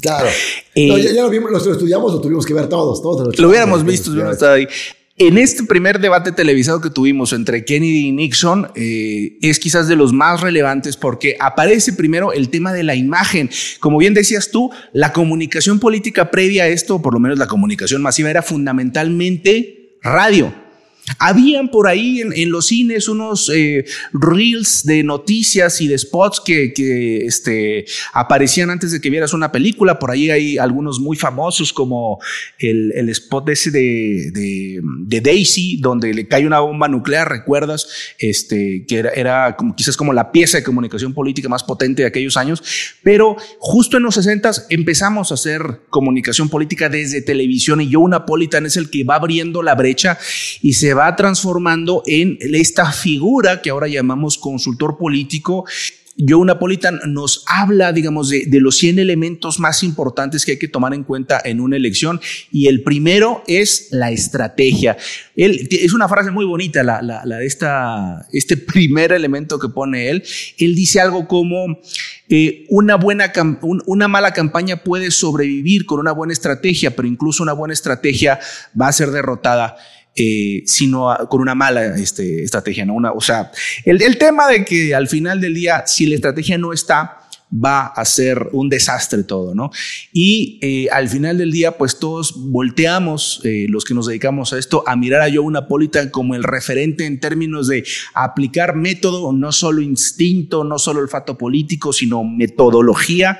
[0.00, 0.28] Claro.
[0.74, 3.38] Eh, ya, lo, vimos, lo estudiamos, lo tuvimos que ver todos, todos.
[3.38, 4.10] Lo, hubiéramos visto,
[4.48, 4.66] ahí.
[5.18, 9.94] En este primer debate televisado que tuvimos entre Kennedy y Nixon eh, es quizás de
[9.94, 13.50] los más relevantes porque aparece primero el tema de la imagen.
[13.78, 18.00] Como bien decías tú, la comunicación política previa a esto, por lo menos la comunicación
[18.00, 20.54] masiva, era fundamentalmente radio.
[21.18, 26.72] Habían por ahí en, los cines unos eh, reels de noticias y de spots que,
[26.72, 29.98] que este, aparecían antes de que vieras una película.
[29.98, 32.20] Por ahí hay algunos muy famosos como
[32.58, 37.88] el, el spot ese de, de, de, Daisy, donde le cae una bomba nuclear, recuerdas,
[38.18, 42.08] este, que era, era, como, quizás como la pieza de comunicación política más potente de
[42.08, 42.62] aquellos años.
[43.02, 48.66] Pero justo en los 60 empezamos a hacer comunicación política desde televisión y Joe Napolitan
[48.66, 50.18] es el que va abriendo la brecha
[50.60, 55.64] y se va transformando en esta figura que ahora llamamos consultor político
[56.18, 60.92] Joe Napolitan nos habla, digamos, de, los 100 elementos más importantes que hay que tomar
[60.92, 62.20] en cuenta en una elección
[62.50, 64.96] y el primero es la estrategia.
[65.36, 67.46] Él, es una frase muy bonita, la, de
[68.32, 70.22] este primer elemento que pone él.
[70.58, 71.80] Él dice algo como,
[72.28, 73.32] eh, una, buena,
[73.86, 78.38] una mala campaña puede sobrevivir con una buena estrategia, pero incluso una buena estrategia
[78.78, 79.76] va a ser derrotada
[80.14, 82.84] eh, sino con una mala este, estrategia.
[82.84, 82.94] ¿no?
[82.94, 83.50] Una, o sea,
[83.84, 87.86] el, el, tema de que al final del día, si la estrategia no está, va
[87.86, 89.70] a ser un desastre todo, ¿no?
[90.12, 94.58] Y eh, al final del día, pues todos volteamos, eh, los que nos dedicamos a
[94.58, 97.84] esto, a mirar a Joe Napolitan como el referente en términos de
[98.14, 103.38] aplicar método, no solo instinto, no solo olfato político, sino metodología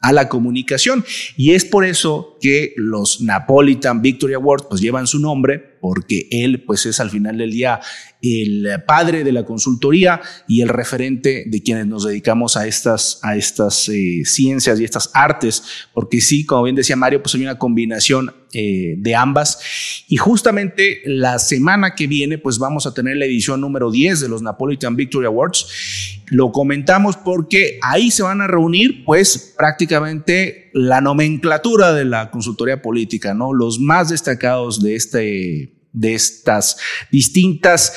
[0.00, 1.04] a la comunicación.
[1.36, 6.64] Y es por eso que los Napolitan Victory Awards pues llevan su nombre, porque él
[6.64, 7.80] pues es al final del día
[8.20, 13.36] el padre de la consultoría y el referente de quienes nos dedicamos a estas, a
[13.36, 15.62] estas eh, ciencias y estas artes,
[15.92, 19.60] porque sí, como bien decía Mario, pues hay una combinación eh, de ambas.
[20.08, 24.28] Y justamente la semana que viene, pues vamos a tener la edición número 10 de
[24.28, 26.22] los Napolitan Victory Awards.
[26.26, 32.80] Lo comentamos porque ahí se van a reunir, pues prácticamente la nomenclatura de la consultoría
[32.80, 33.52] política, ¿no?
[33.52, 36.76] Los más destacados de este de estas
[37.10, 37.94] distintas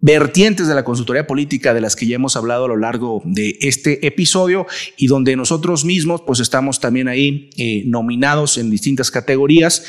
[0.00, 3.56] vertientes de la consultoría política de las que ya hemos hablado a lo largo de
[3.60, 9.84] este episodio y donde nosotros mismos pues estamos también ahí eh, nominados en distintas categorías.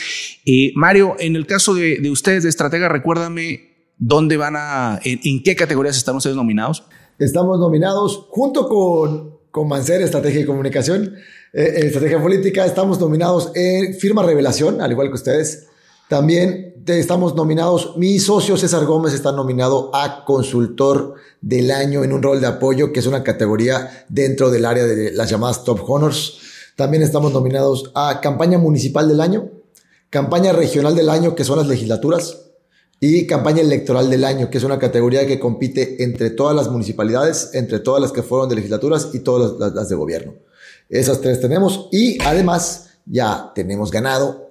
[0.46, 5.56] Eh, Mario, en el caso de, ustedes de estratega, recuérdame dónde van a, en, qué
[5.56, 6.84] categorías están ustedes nominados.
[7.18, 11.16] Estamos nominados junto con, con Mancer, Estrategia y Comunicación,
[11.54, 15.68] eh, Estrategia Política, estamos nominados en Firma Revelación, al igual que ustedes.
[16.12, 22.22] También estamos nominados, mi socio César Gómez está nominado a consultor del año en un
[22.22, 26.40] rol de apoyo, que es una categoría dentro del área de las llamadas Top Honors.
[26.76, 29.52] También estamos nominados a campaña municipal del año,
[30.10, 32.42] campaña regional del año, que son las legislaturas,
[33.00, 37.52] y campaña electoral del año, que es una categoría que compite entre todas las municipalidades,
[37.54, 40.34] entre todas las que fueron de legislaturas y todas las, de gobierno.
[40.90, 44.50] Esas tres tenemos y además ya tenemos ganado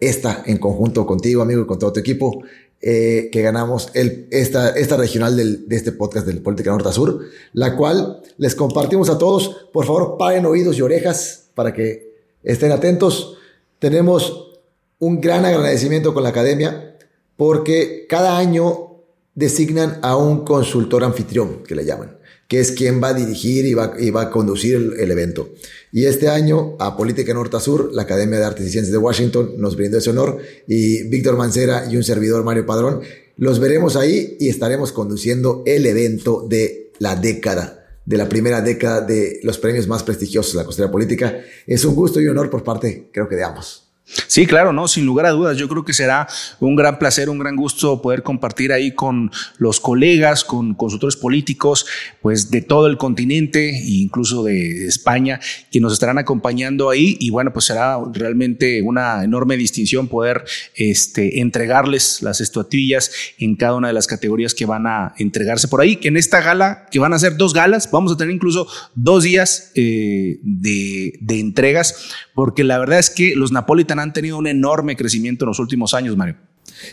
[0.00, 2.42] esta en conjunto contigo, amigo, y con todo tu equipo,
[2.82, 7.20] eh, que ganamos el, esta, esta regional del, de este podcast del Política Norte Sur,
[7.54, 9.68] la cual les compartimos a todos.
[9.72, 13.38] Por favor, paren oídos y orejas para que estén atentos.
[13.78, 14.60] Tenemos
[14.98, 16.96] un gran agradecimiento con la academia
[17.36, 18.96] porque cada año
[19.34, 22.18] designan a un consultor anfitrión, que le llaman
[22.52, 25.48] que es quien va a dirigir y va, y va a conducir el, evento.
[25.90, 29.54] Y este año, a Política Norte Sur, la Academia de Artes y Ciencias de Washington
[29.56, 30.36] nos brindó ese honor
[30.66, 33.00] y Víctor Mancera y un servidor Mario Padrón,
[33.38, 39.00] los veremos ahí y estaremos conduciendo el evento de la década de la primera década
[39.00, 41.40] de los premios más prestigiosos de la costera política.
[41.66, 43.81] Es un gusto y honor por parte, creo que de ambos.
[44.04, 45.56] Sí, claro, no, sin lugar a dudas.
[45.56, 46.26] Yo creo que será
[46.60, 51.86] un gran placer, un gran gusto poder compartir ahí con los colegas, con consultores políticos,
[52.20, 55.40] pues de todo el continente e incluso de España,
[55.70, 57.16] que nos estarán acompañando ahí.
[57.20, 60.44] Y bueno, pues será realmente una enorme distinción poder
[60.74, 65.80] este, entregarles las estatuillas en cada una de las categorías que van a entregarse por
[65.80, 65.96] ahí.
[65.96, 69.22] Que en esta gala, que van a ser dos galas, vamos a tener incluso dos
[69.22, 73.52] días eh, de, de entregas, porque la verdad es que los
[73.98, 76.36] Han tenido un enorme crecimiento en los últimos años, Mario.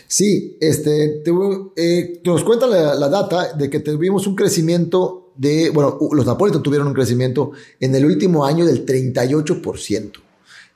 [0.06, 1.32] Sí, este, te,
[1.76, 6.88] eh, nos cuenta la, data de que tuvimos un crecimiento de, bueno, los Napolitan tuvieron
[6.88, 10.12] un crecimiento en el último año del 38%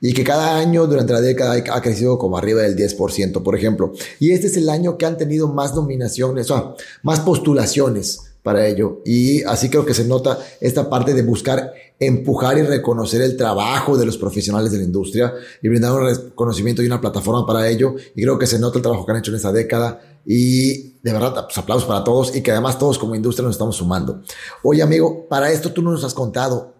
[0.01, 3.93] y que cada año durante la década ha crecido como arriba del 10%, por ejemplo.
[4.19, 8.67] Y este es el año que han tenido más nominaciones, o sea, más postulaciones para
[8.67, 9.01] ello.
[9.03, 13.97] Y así creo que se nota esta parte de buscar empujar y reconocer el trabajo
[13.97, 15.33] de los profesionales de la industria
[15.63, 17.95] y brindar un reconocimiento y una plataforma para ello.
[18.15, 19.99] Y creo que se nota el trabajo que han hecho en esta década.
[20.27, 23.77] Y de verdad, pues, aplausos para todos y que además todos como industria nos estamos
[23.77, 24.21] sumando.
[24.61, 26.75] Oye, amigo, para esto tú nos has contado,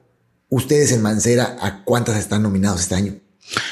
[0.49, 3.15] ustedes en Mancera, ¿a cuántas están nominados este año?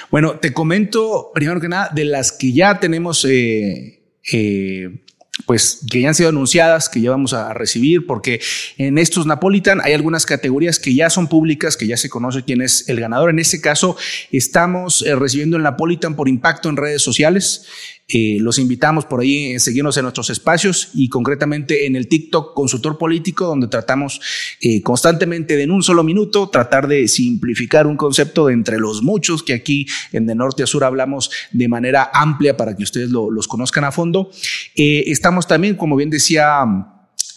[0.09, 5.02] Bueno, te comento primero que nada de las que ya tenemos eh, eh,
[5.45, 8.39] pues que ya han sido anunciadas, que ya vamos a recibir, porque
[8.77, 12.61] en estos Napolitan hay algunas categorías que ya son públicas, que ya se conoce quién
[12.61, 13.29] es el ganador.
[13.29, 13.97] En este caso,
[14.31, 17.65] estamos eh, recibiendo el Napolitan por impacto en redes sociales.
[18.07, 22.53] Eh, los invitamos por ahí a seguirnos en nuestros espacios y concretamente en el TikTok
[22.53, 24.19] Consultor Político, donde tratamos
[24.61, 29.01] eh, constantemente de en un solo minuto tratar de simplificar un concepto de entre los
[29.01, 33.09] muchos que aquí en de norte a sur hablamos de manera amplia para que ustedes
[33.09, 34.29] los conozcan a fondo.
[34.75, 36.65] Eh, estamos también, como bien decía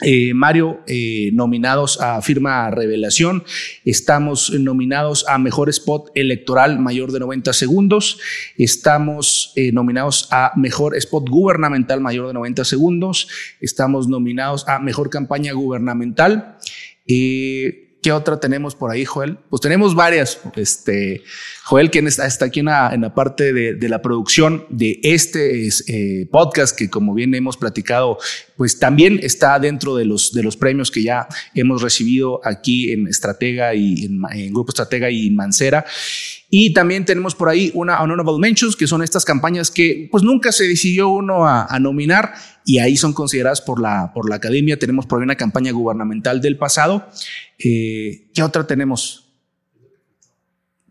[0.02, 3.44] eh, Mario, eh, nominados a firma revelación.
[3.84, 8.18] Estamos nominados a mejor spot electoral mayor de 90 segundos.
[8.58, 13.28] Estamos eh, nominados a mejor spot gubernamental mayor de 90 segundos.
[13.60, 16.58] Estamos nominados a mejor campaña gubernamental.
[18.06, 19.36] ¿Qué otra tenemos por ahí, Joel?
[19.50, 20.38] Pues tenemos varias.
[20.54, 21.24] Este,
[21.64, 26.88] Joel, quien está, aquí en la, parte de, la producción de este eh, podcast, que
[26.88, 28.18] como bien hemos platicado,
[28.56, 33.08] pues también está dentro de los, de los premios que ya hemos recibido aquí en
[33.08, 35.84] Estratega y en, Grupo Estratega y Mancera.
[36.48, 40.52] Y también tenemos por ahí una Honorable Mentions, que son estas campañas que pues nunca
[40.52, 42.34] se decidió uno a, nominar
[42.64, 44.78] y ahí son consideradas por la, por la academia.
[44.78, 47.08] Tenemos por ahí una campaña gubernamental del pasado.
[47.58, 49.34] Eh, ¿Qué otra tenemos?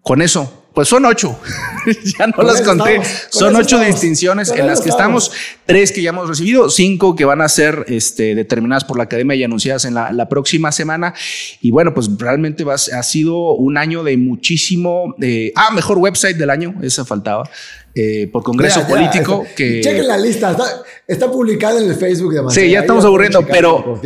[0.02, 1.40] Con eso, pues son ocho.
[2.20, 3.02] ya no las conté.
[3.30, 5.32] son ocho distinciones en las que estamos.
[5.66, 9.36] Tres que ya hemos recibido, cinco que van a ser este, determinadas por la academia
[9.36, 11.14] y anunciadas en la, próxima semana.
[11.62, 15.16] Y bueno, pues realmente ha sido un año de muchísimo.
[15.22, 16.76] Eh, ah, mejor website del año.
[16.84, 17.50] Esa faltaba.
[17.98, 19.46] Eh, por Congreso Político.
[19.56, 19.80] que...
[19.80, 20.54] Chequen la lista,
[21.08, 24.02] está, publicada en el Facebook de Sí, ya estamos aburriendo, pero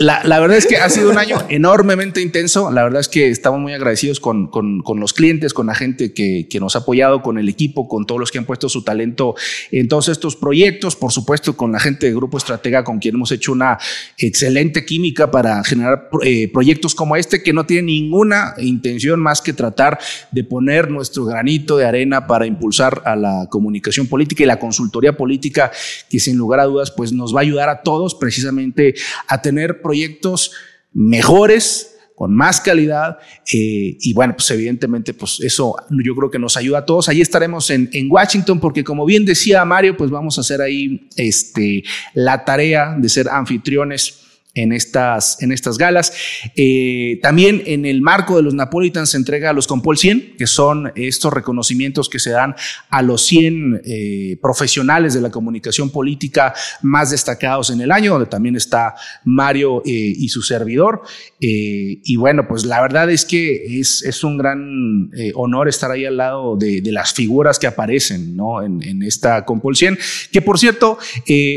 [0.00, 2.72] la, la, verdad es que ha sido un año enormemente intenso.
[2.72, 6.12] La verdad es que estamos muy agradecidos con, con, con los clientes, con la gente
[6.12, 8.82] que, que, nos ha apoyado, con el equipo, con todos los que han puesto su
[8.82, 9.36] talento
[9.70, 10.96] en todos estos proyectos.
[10.96, 13.78] Por supuesto, con la gente de Grupo Estratega, con quien hemos hecho una
[14.18, 19.52] excelente química para generar eh, proyectos como este, que no tiene ninguna intención más que
[19.52, 20.00] tratar
[20.32, 25.16] de poner nuestro granito de arena para impulsar a la comunicación política y la consultoría
[25.16, 25.70] política,
[26.08, 28.94] que sin lugar a dudas, pues nos va a ayudar a todos precisamente
[29.28, 30.52] a tener proyectos
[30.92, 31.90] mejores,
[32.20, 33.16] con más calidad
[33.50, 37.08] eh, y bueno, pues evidentemente pues eso yo creo que nos ayuda a todos.
[37.08, 41.08] Ahí estaremos en, en, Washington porque como bien decía Mario, pues vamos a hacer ahí
[41.16, 44.19] este, la tarea de ser anfitriones
[44.54, 46.12] en estas, en estas galas.
[46.56, 50.46] Eh, también en el marco de los Napolitans se entrega a los Compol 100, que
[50.46, 52.56] son estos reconocimientos que se dan
[52.88, 58.28] a los 100 eh, profesionales de la comunicación política más destacados en el año, donde
[58.28, 58.94] también está
[59.24, 61.02] Mario eh, y su servidor.
[61.38, 66.16] y bueno, pues la verdad es que es, es un gran honor estar ahí al
[66.16, 68.62] lado de, de, las figuras que aparecen ¿no?
[68.62, 69.98] en, en esta Compol 100,
[70.32, 70.98] que por cierto,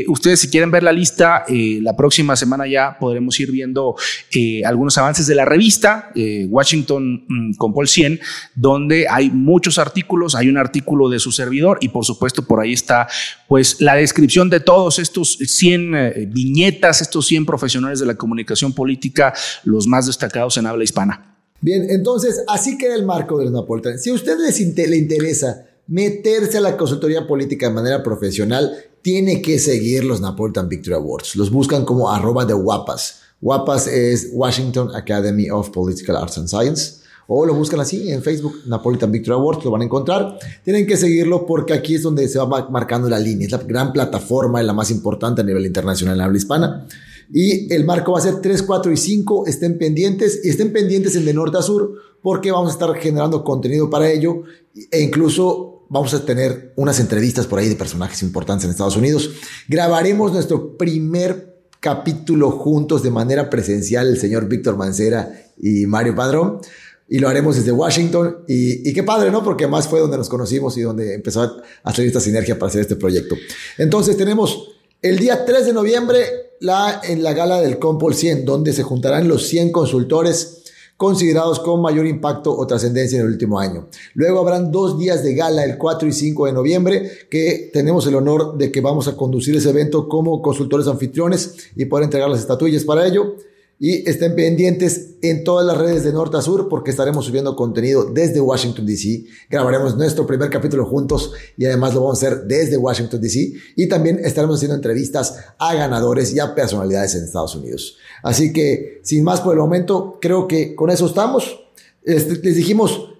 [0.08, 3.96] ustedes si quieren ver la lista, la próxima semana ya podremos ir viendo
[4.34, 8.20] eh, algunos avances de la revista eh, Washington mm, con Paul 100,
[8.54, 12.72] donde hay muchos artículos, hay un artículo de su servidor y por supuesto por ahí
[12.72, 13.08] está
[13.48, 18.72] pues la descripción de todos estos 100 eh, viñetas, estos 100 profesionales de la comunicación
[18.72, 21.36] política, los más destacados en habla hispana.
[21.60, 23.96] Bien, entonces así queda el marco del Napolitano.
[23.98, 29.58] Si a usted le interesa meterse a la consultoría política de manera profesional, tiene que
[29.58, 31.36] seguir los Napolitan Victory Awards.
[31.36, 33.20] Los buscan como arroba de guapas.
[33.38, 37.02] Guapas es Washington Academy of Political Arts and Science.
[37.26, 40.38] O lo buscan así en Facebook, Napolitan Victory Awards, lo van a encontrar.
[40.64, 43.44] Tienen que seguirlo porque aquí es donde se va marcando la línea.
[43.44, 46.86] Es la gran plataforma y la más importante a nivel internacional en habla hispana.
[47.30, 49.46] Y el marco va a ser 3, 4 y 5.
[49.46, 51.92] Estén pendientes y estén pendientes en de norte a sur
[52.22, 54.44] porque vamos a estar generando contenido para ello
[54.90, 59.30] e incluso vamos a tener unas entrevistas por ahí de personajes importantes en Estados Unidos.
[59.68, 66.60] Grabaremos nuestro primer capítulo juntos de manera presencial, el señor Víctor Mancera y Mario Padrón.
[67.08, 68.38] Y lo haremos desde Washington.
[68.48, 69.44] Y, qué padre, ¿no?
[69.44, 72.80] Porque más fue donde nos conocimos y donde empezó a hacer esta sinergia para hacer
[72.80, 73.36] este proyecto.
[73.76, 74.70] Entonces tenemos
[75.02, 76.24] el día 3 de noviembre
[76.60, 80.63] la, en la gala del Compol 100, donde se juntarán los 100 consultores
[80.96, 83.88] considerados con mayor impacto o trascendencia en el último año.
[84.14, 88.14] Luego habrán dos días de gala, el 4 y 5 de noviembre, que tenemos el
[88.14, 92.40] honor de que vamos a conducir ese evento como consultores anfitriones y poder entregar las
[92.40, 93.36] estatuillas para ello.
[93.78, 98.04] Y estén pendientes en todas las redes de norte a sur porque estaremos subiendo contenido
[98.04, 99.24] desde Washington, D.C.
[99.50, 103.52] Grabaremos nuestro primer capítulo juntos y además lo vamos a hacer desde Washington, D.C.
[103.76, 107.96] Y también estaremos haciendo entrevistas a ganadores y a personalidades en Estados Unidos.
[108.22, 111.60] Así que, sin más por el momento, creo que con eso estamos.
[112.04, 113.10] Este, les dijimos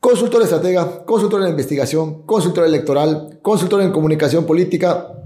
[0.00, 5.21] consultor estratega, consultor en investigación, consultor electoral, consultor en comunicación política,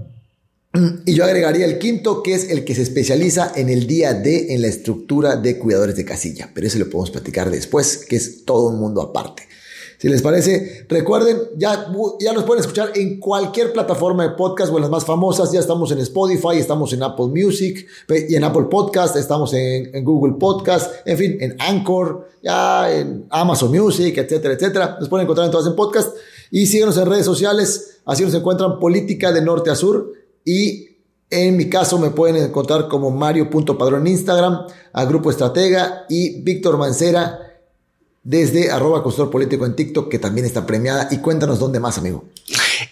[1.05, 4.53] y yo agregaría el quinto, que es el que se especializa en el día D
[4.53, 6.49] en la estructura de cuidadores de casilla.
[6.53, 9.43] Pero eso lo podemos platicar después, que es todo un mundo aparte.
[9.99, 11.87] Si les parece, recuerden, ya,
[12.19, 15.51] ya nos pueden escuchar en cualquier plataforma de podcast o en las más famosas.
[15.51, 17.87] Ya estamos en Spotify, estamos en Apple Music
[18.29, 23.25] y en Apple Podcast, estamos en, en Google Podcast, en fin, en Anchor, ya en
[23.31, 24.97] Amazon Music, etcétera, etcétera.
[24.99, 26.15] Nos pueden encontrar en todas en podcast.
[26.51, 30.87] Y síguenos en redes sociales, así nos encuentran Política de Norte a Sur y
[31.29, 36.77] en mi caso me pueden encontrar como Mario.padrón en Instagram, a Grupo Estratega y Víctor
[36.77, 37.37] Mancera
[38.23, 41.09] desde arroba consultor político en TikTok, que también está premiada.
[41.11, 42.23] Y cuéntanos dónde más, amigo.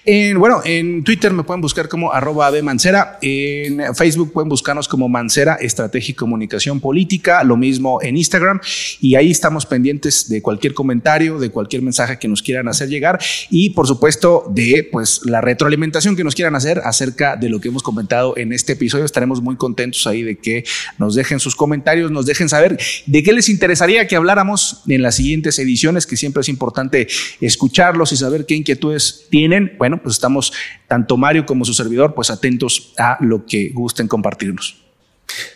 [0.08, 3.18] En, bueno, en Twitter me pueden buscar como arroba Mancera.
[3.24, 7.44] En Facebook pueden buscarnos como Mancera Estrategia y Comunicación Política.
[7.44, 8.60] Lo mismo en Instagram.
[9.02, 13.20] Y ahí estamos pendientes de cualquier comentario, de cualquier mensaje que nos quieran hacer llegar.
[13.50, 17.70] Y por supuesto, de pues la retroalimentación que nos quieran hacer acerca de lo que
[17.70, 19.06] hemos comentado en este episodio.
[19.06, 20.66] Estaremos muy contentos ahí de que
[21.00, 22.78] nos dejen sus comentarios, nos dejen saber
[23.08, 27.08] de qué les interesaría que habláramos en las siguientes ediciones, que siempre es importante
[27.42, 29.74] escucharlos y saber qué inquietudes tienen.
[29.80, 30.54] Bueno, pues estamos,
[30.88, 34.86] tanto Mario como su servidor, pues atentos a lo que gusten compartirnos.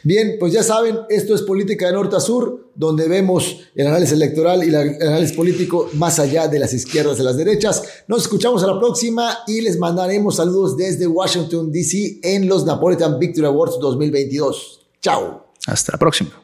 [0.03, 4.13] Bien, pues ya saben, esto es Política de Norte a Sur, donde vemos el análisis
[4.13, 7.83] electoral y el análisis político más allá de las izquierdas y las derechas.
[8.07, 12.19] Nos escuchamos a la próxima y les mandaremos saludos desde Washington, D.C.
[12.23, 14.87] en los Napolitan Victory Awards 2022.
[15.01, 15.53] Chao.
[15.67, 16.38] Hasta la próxima.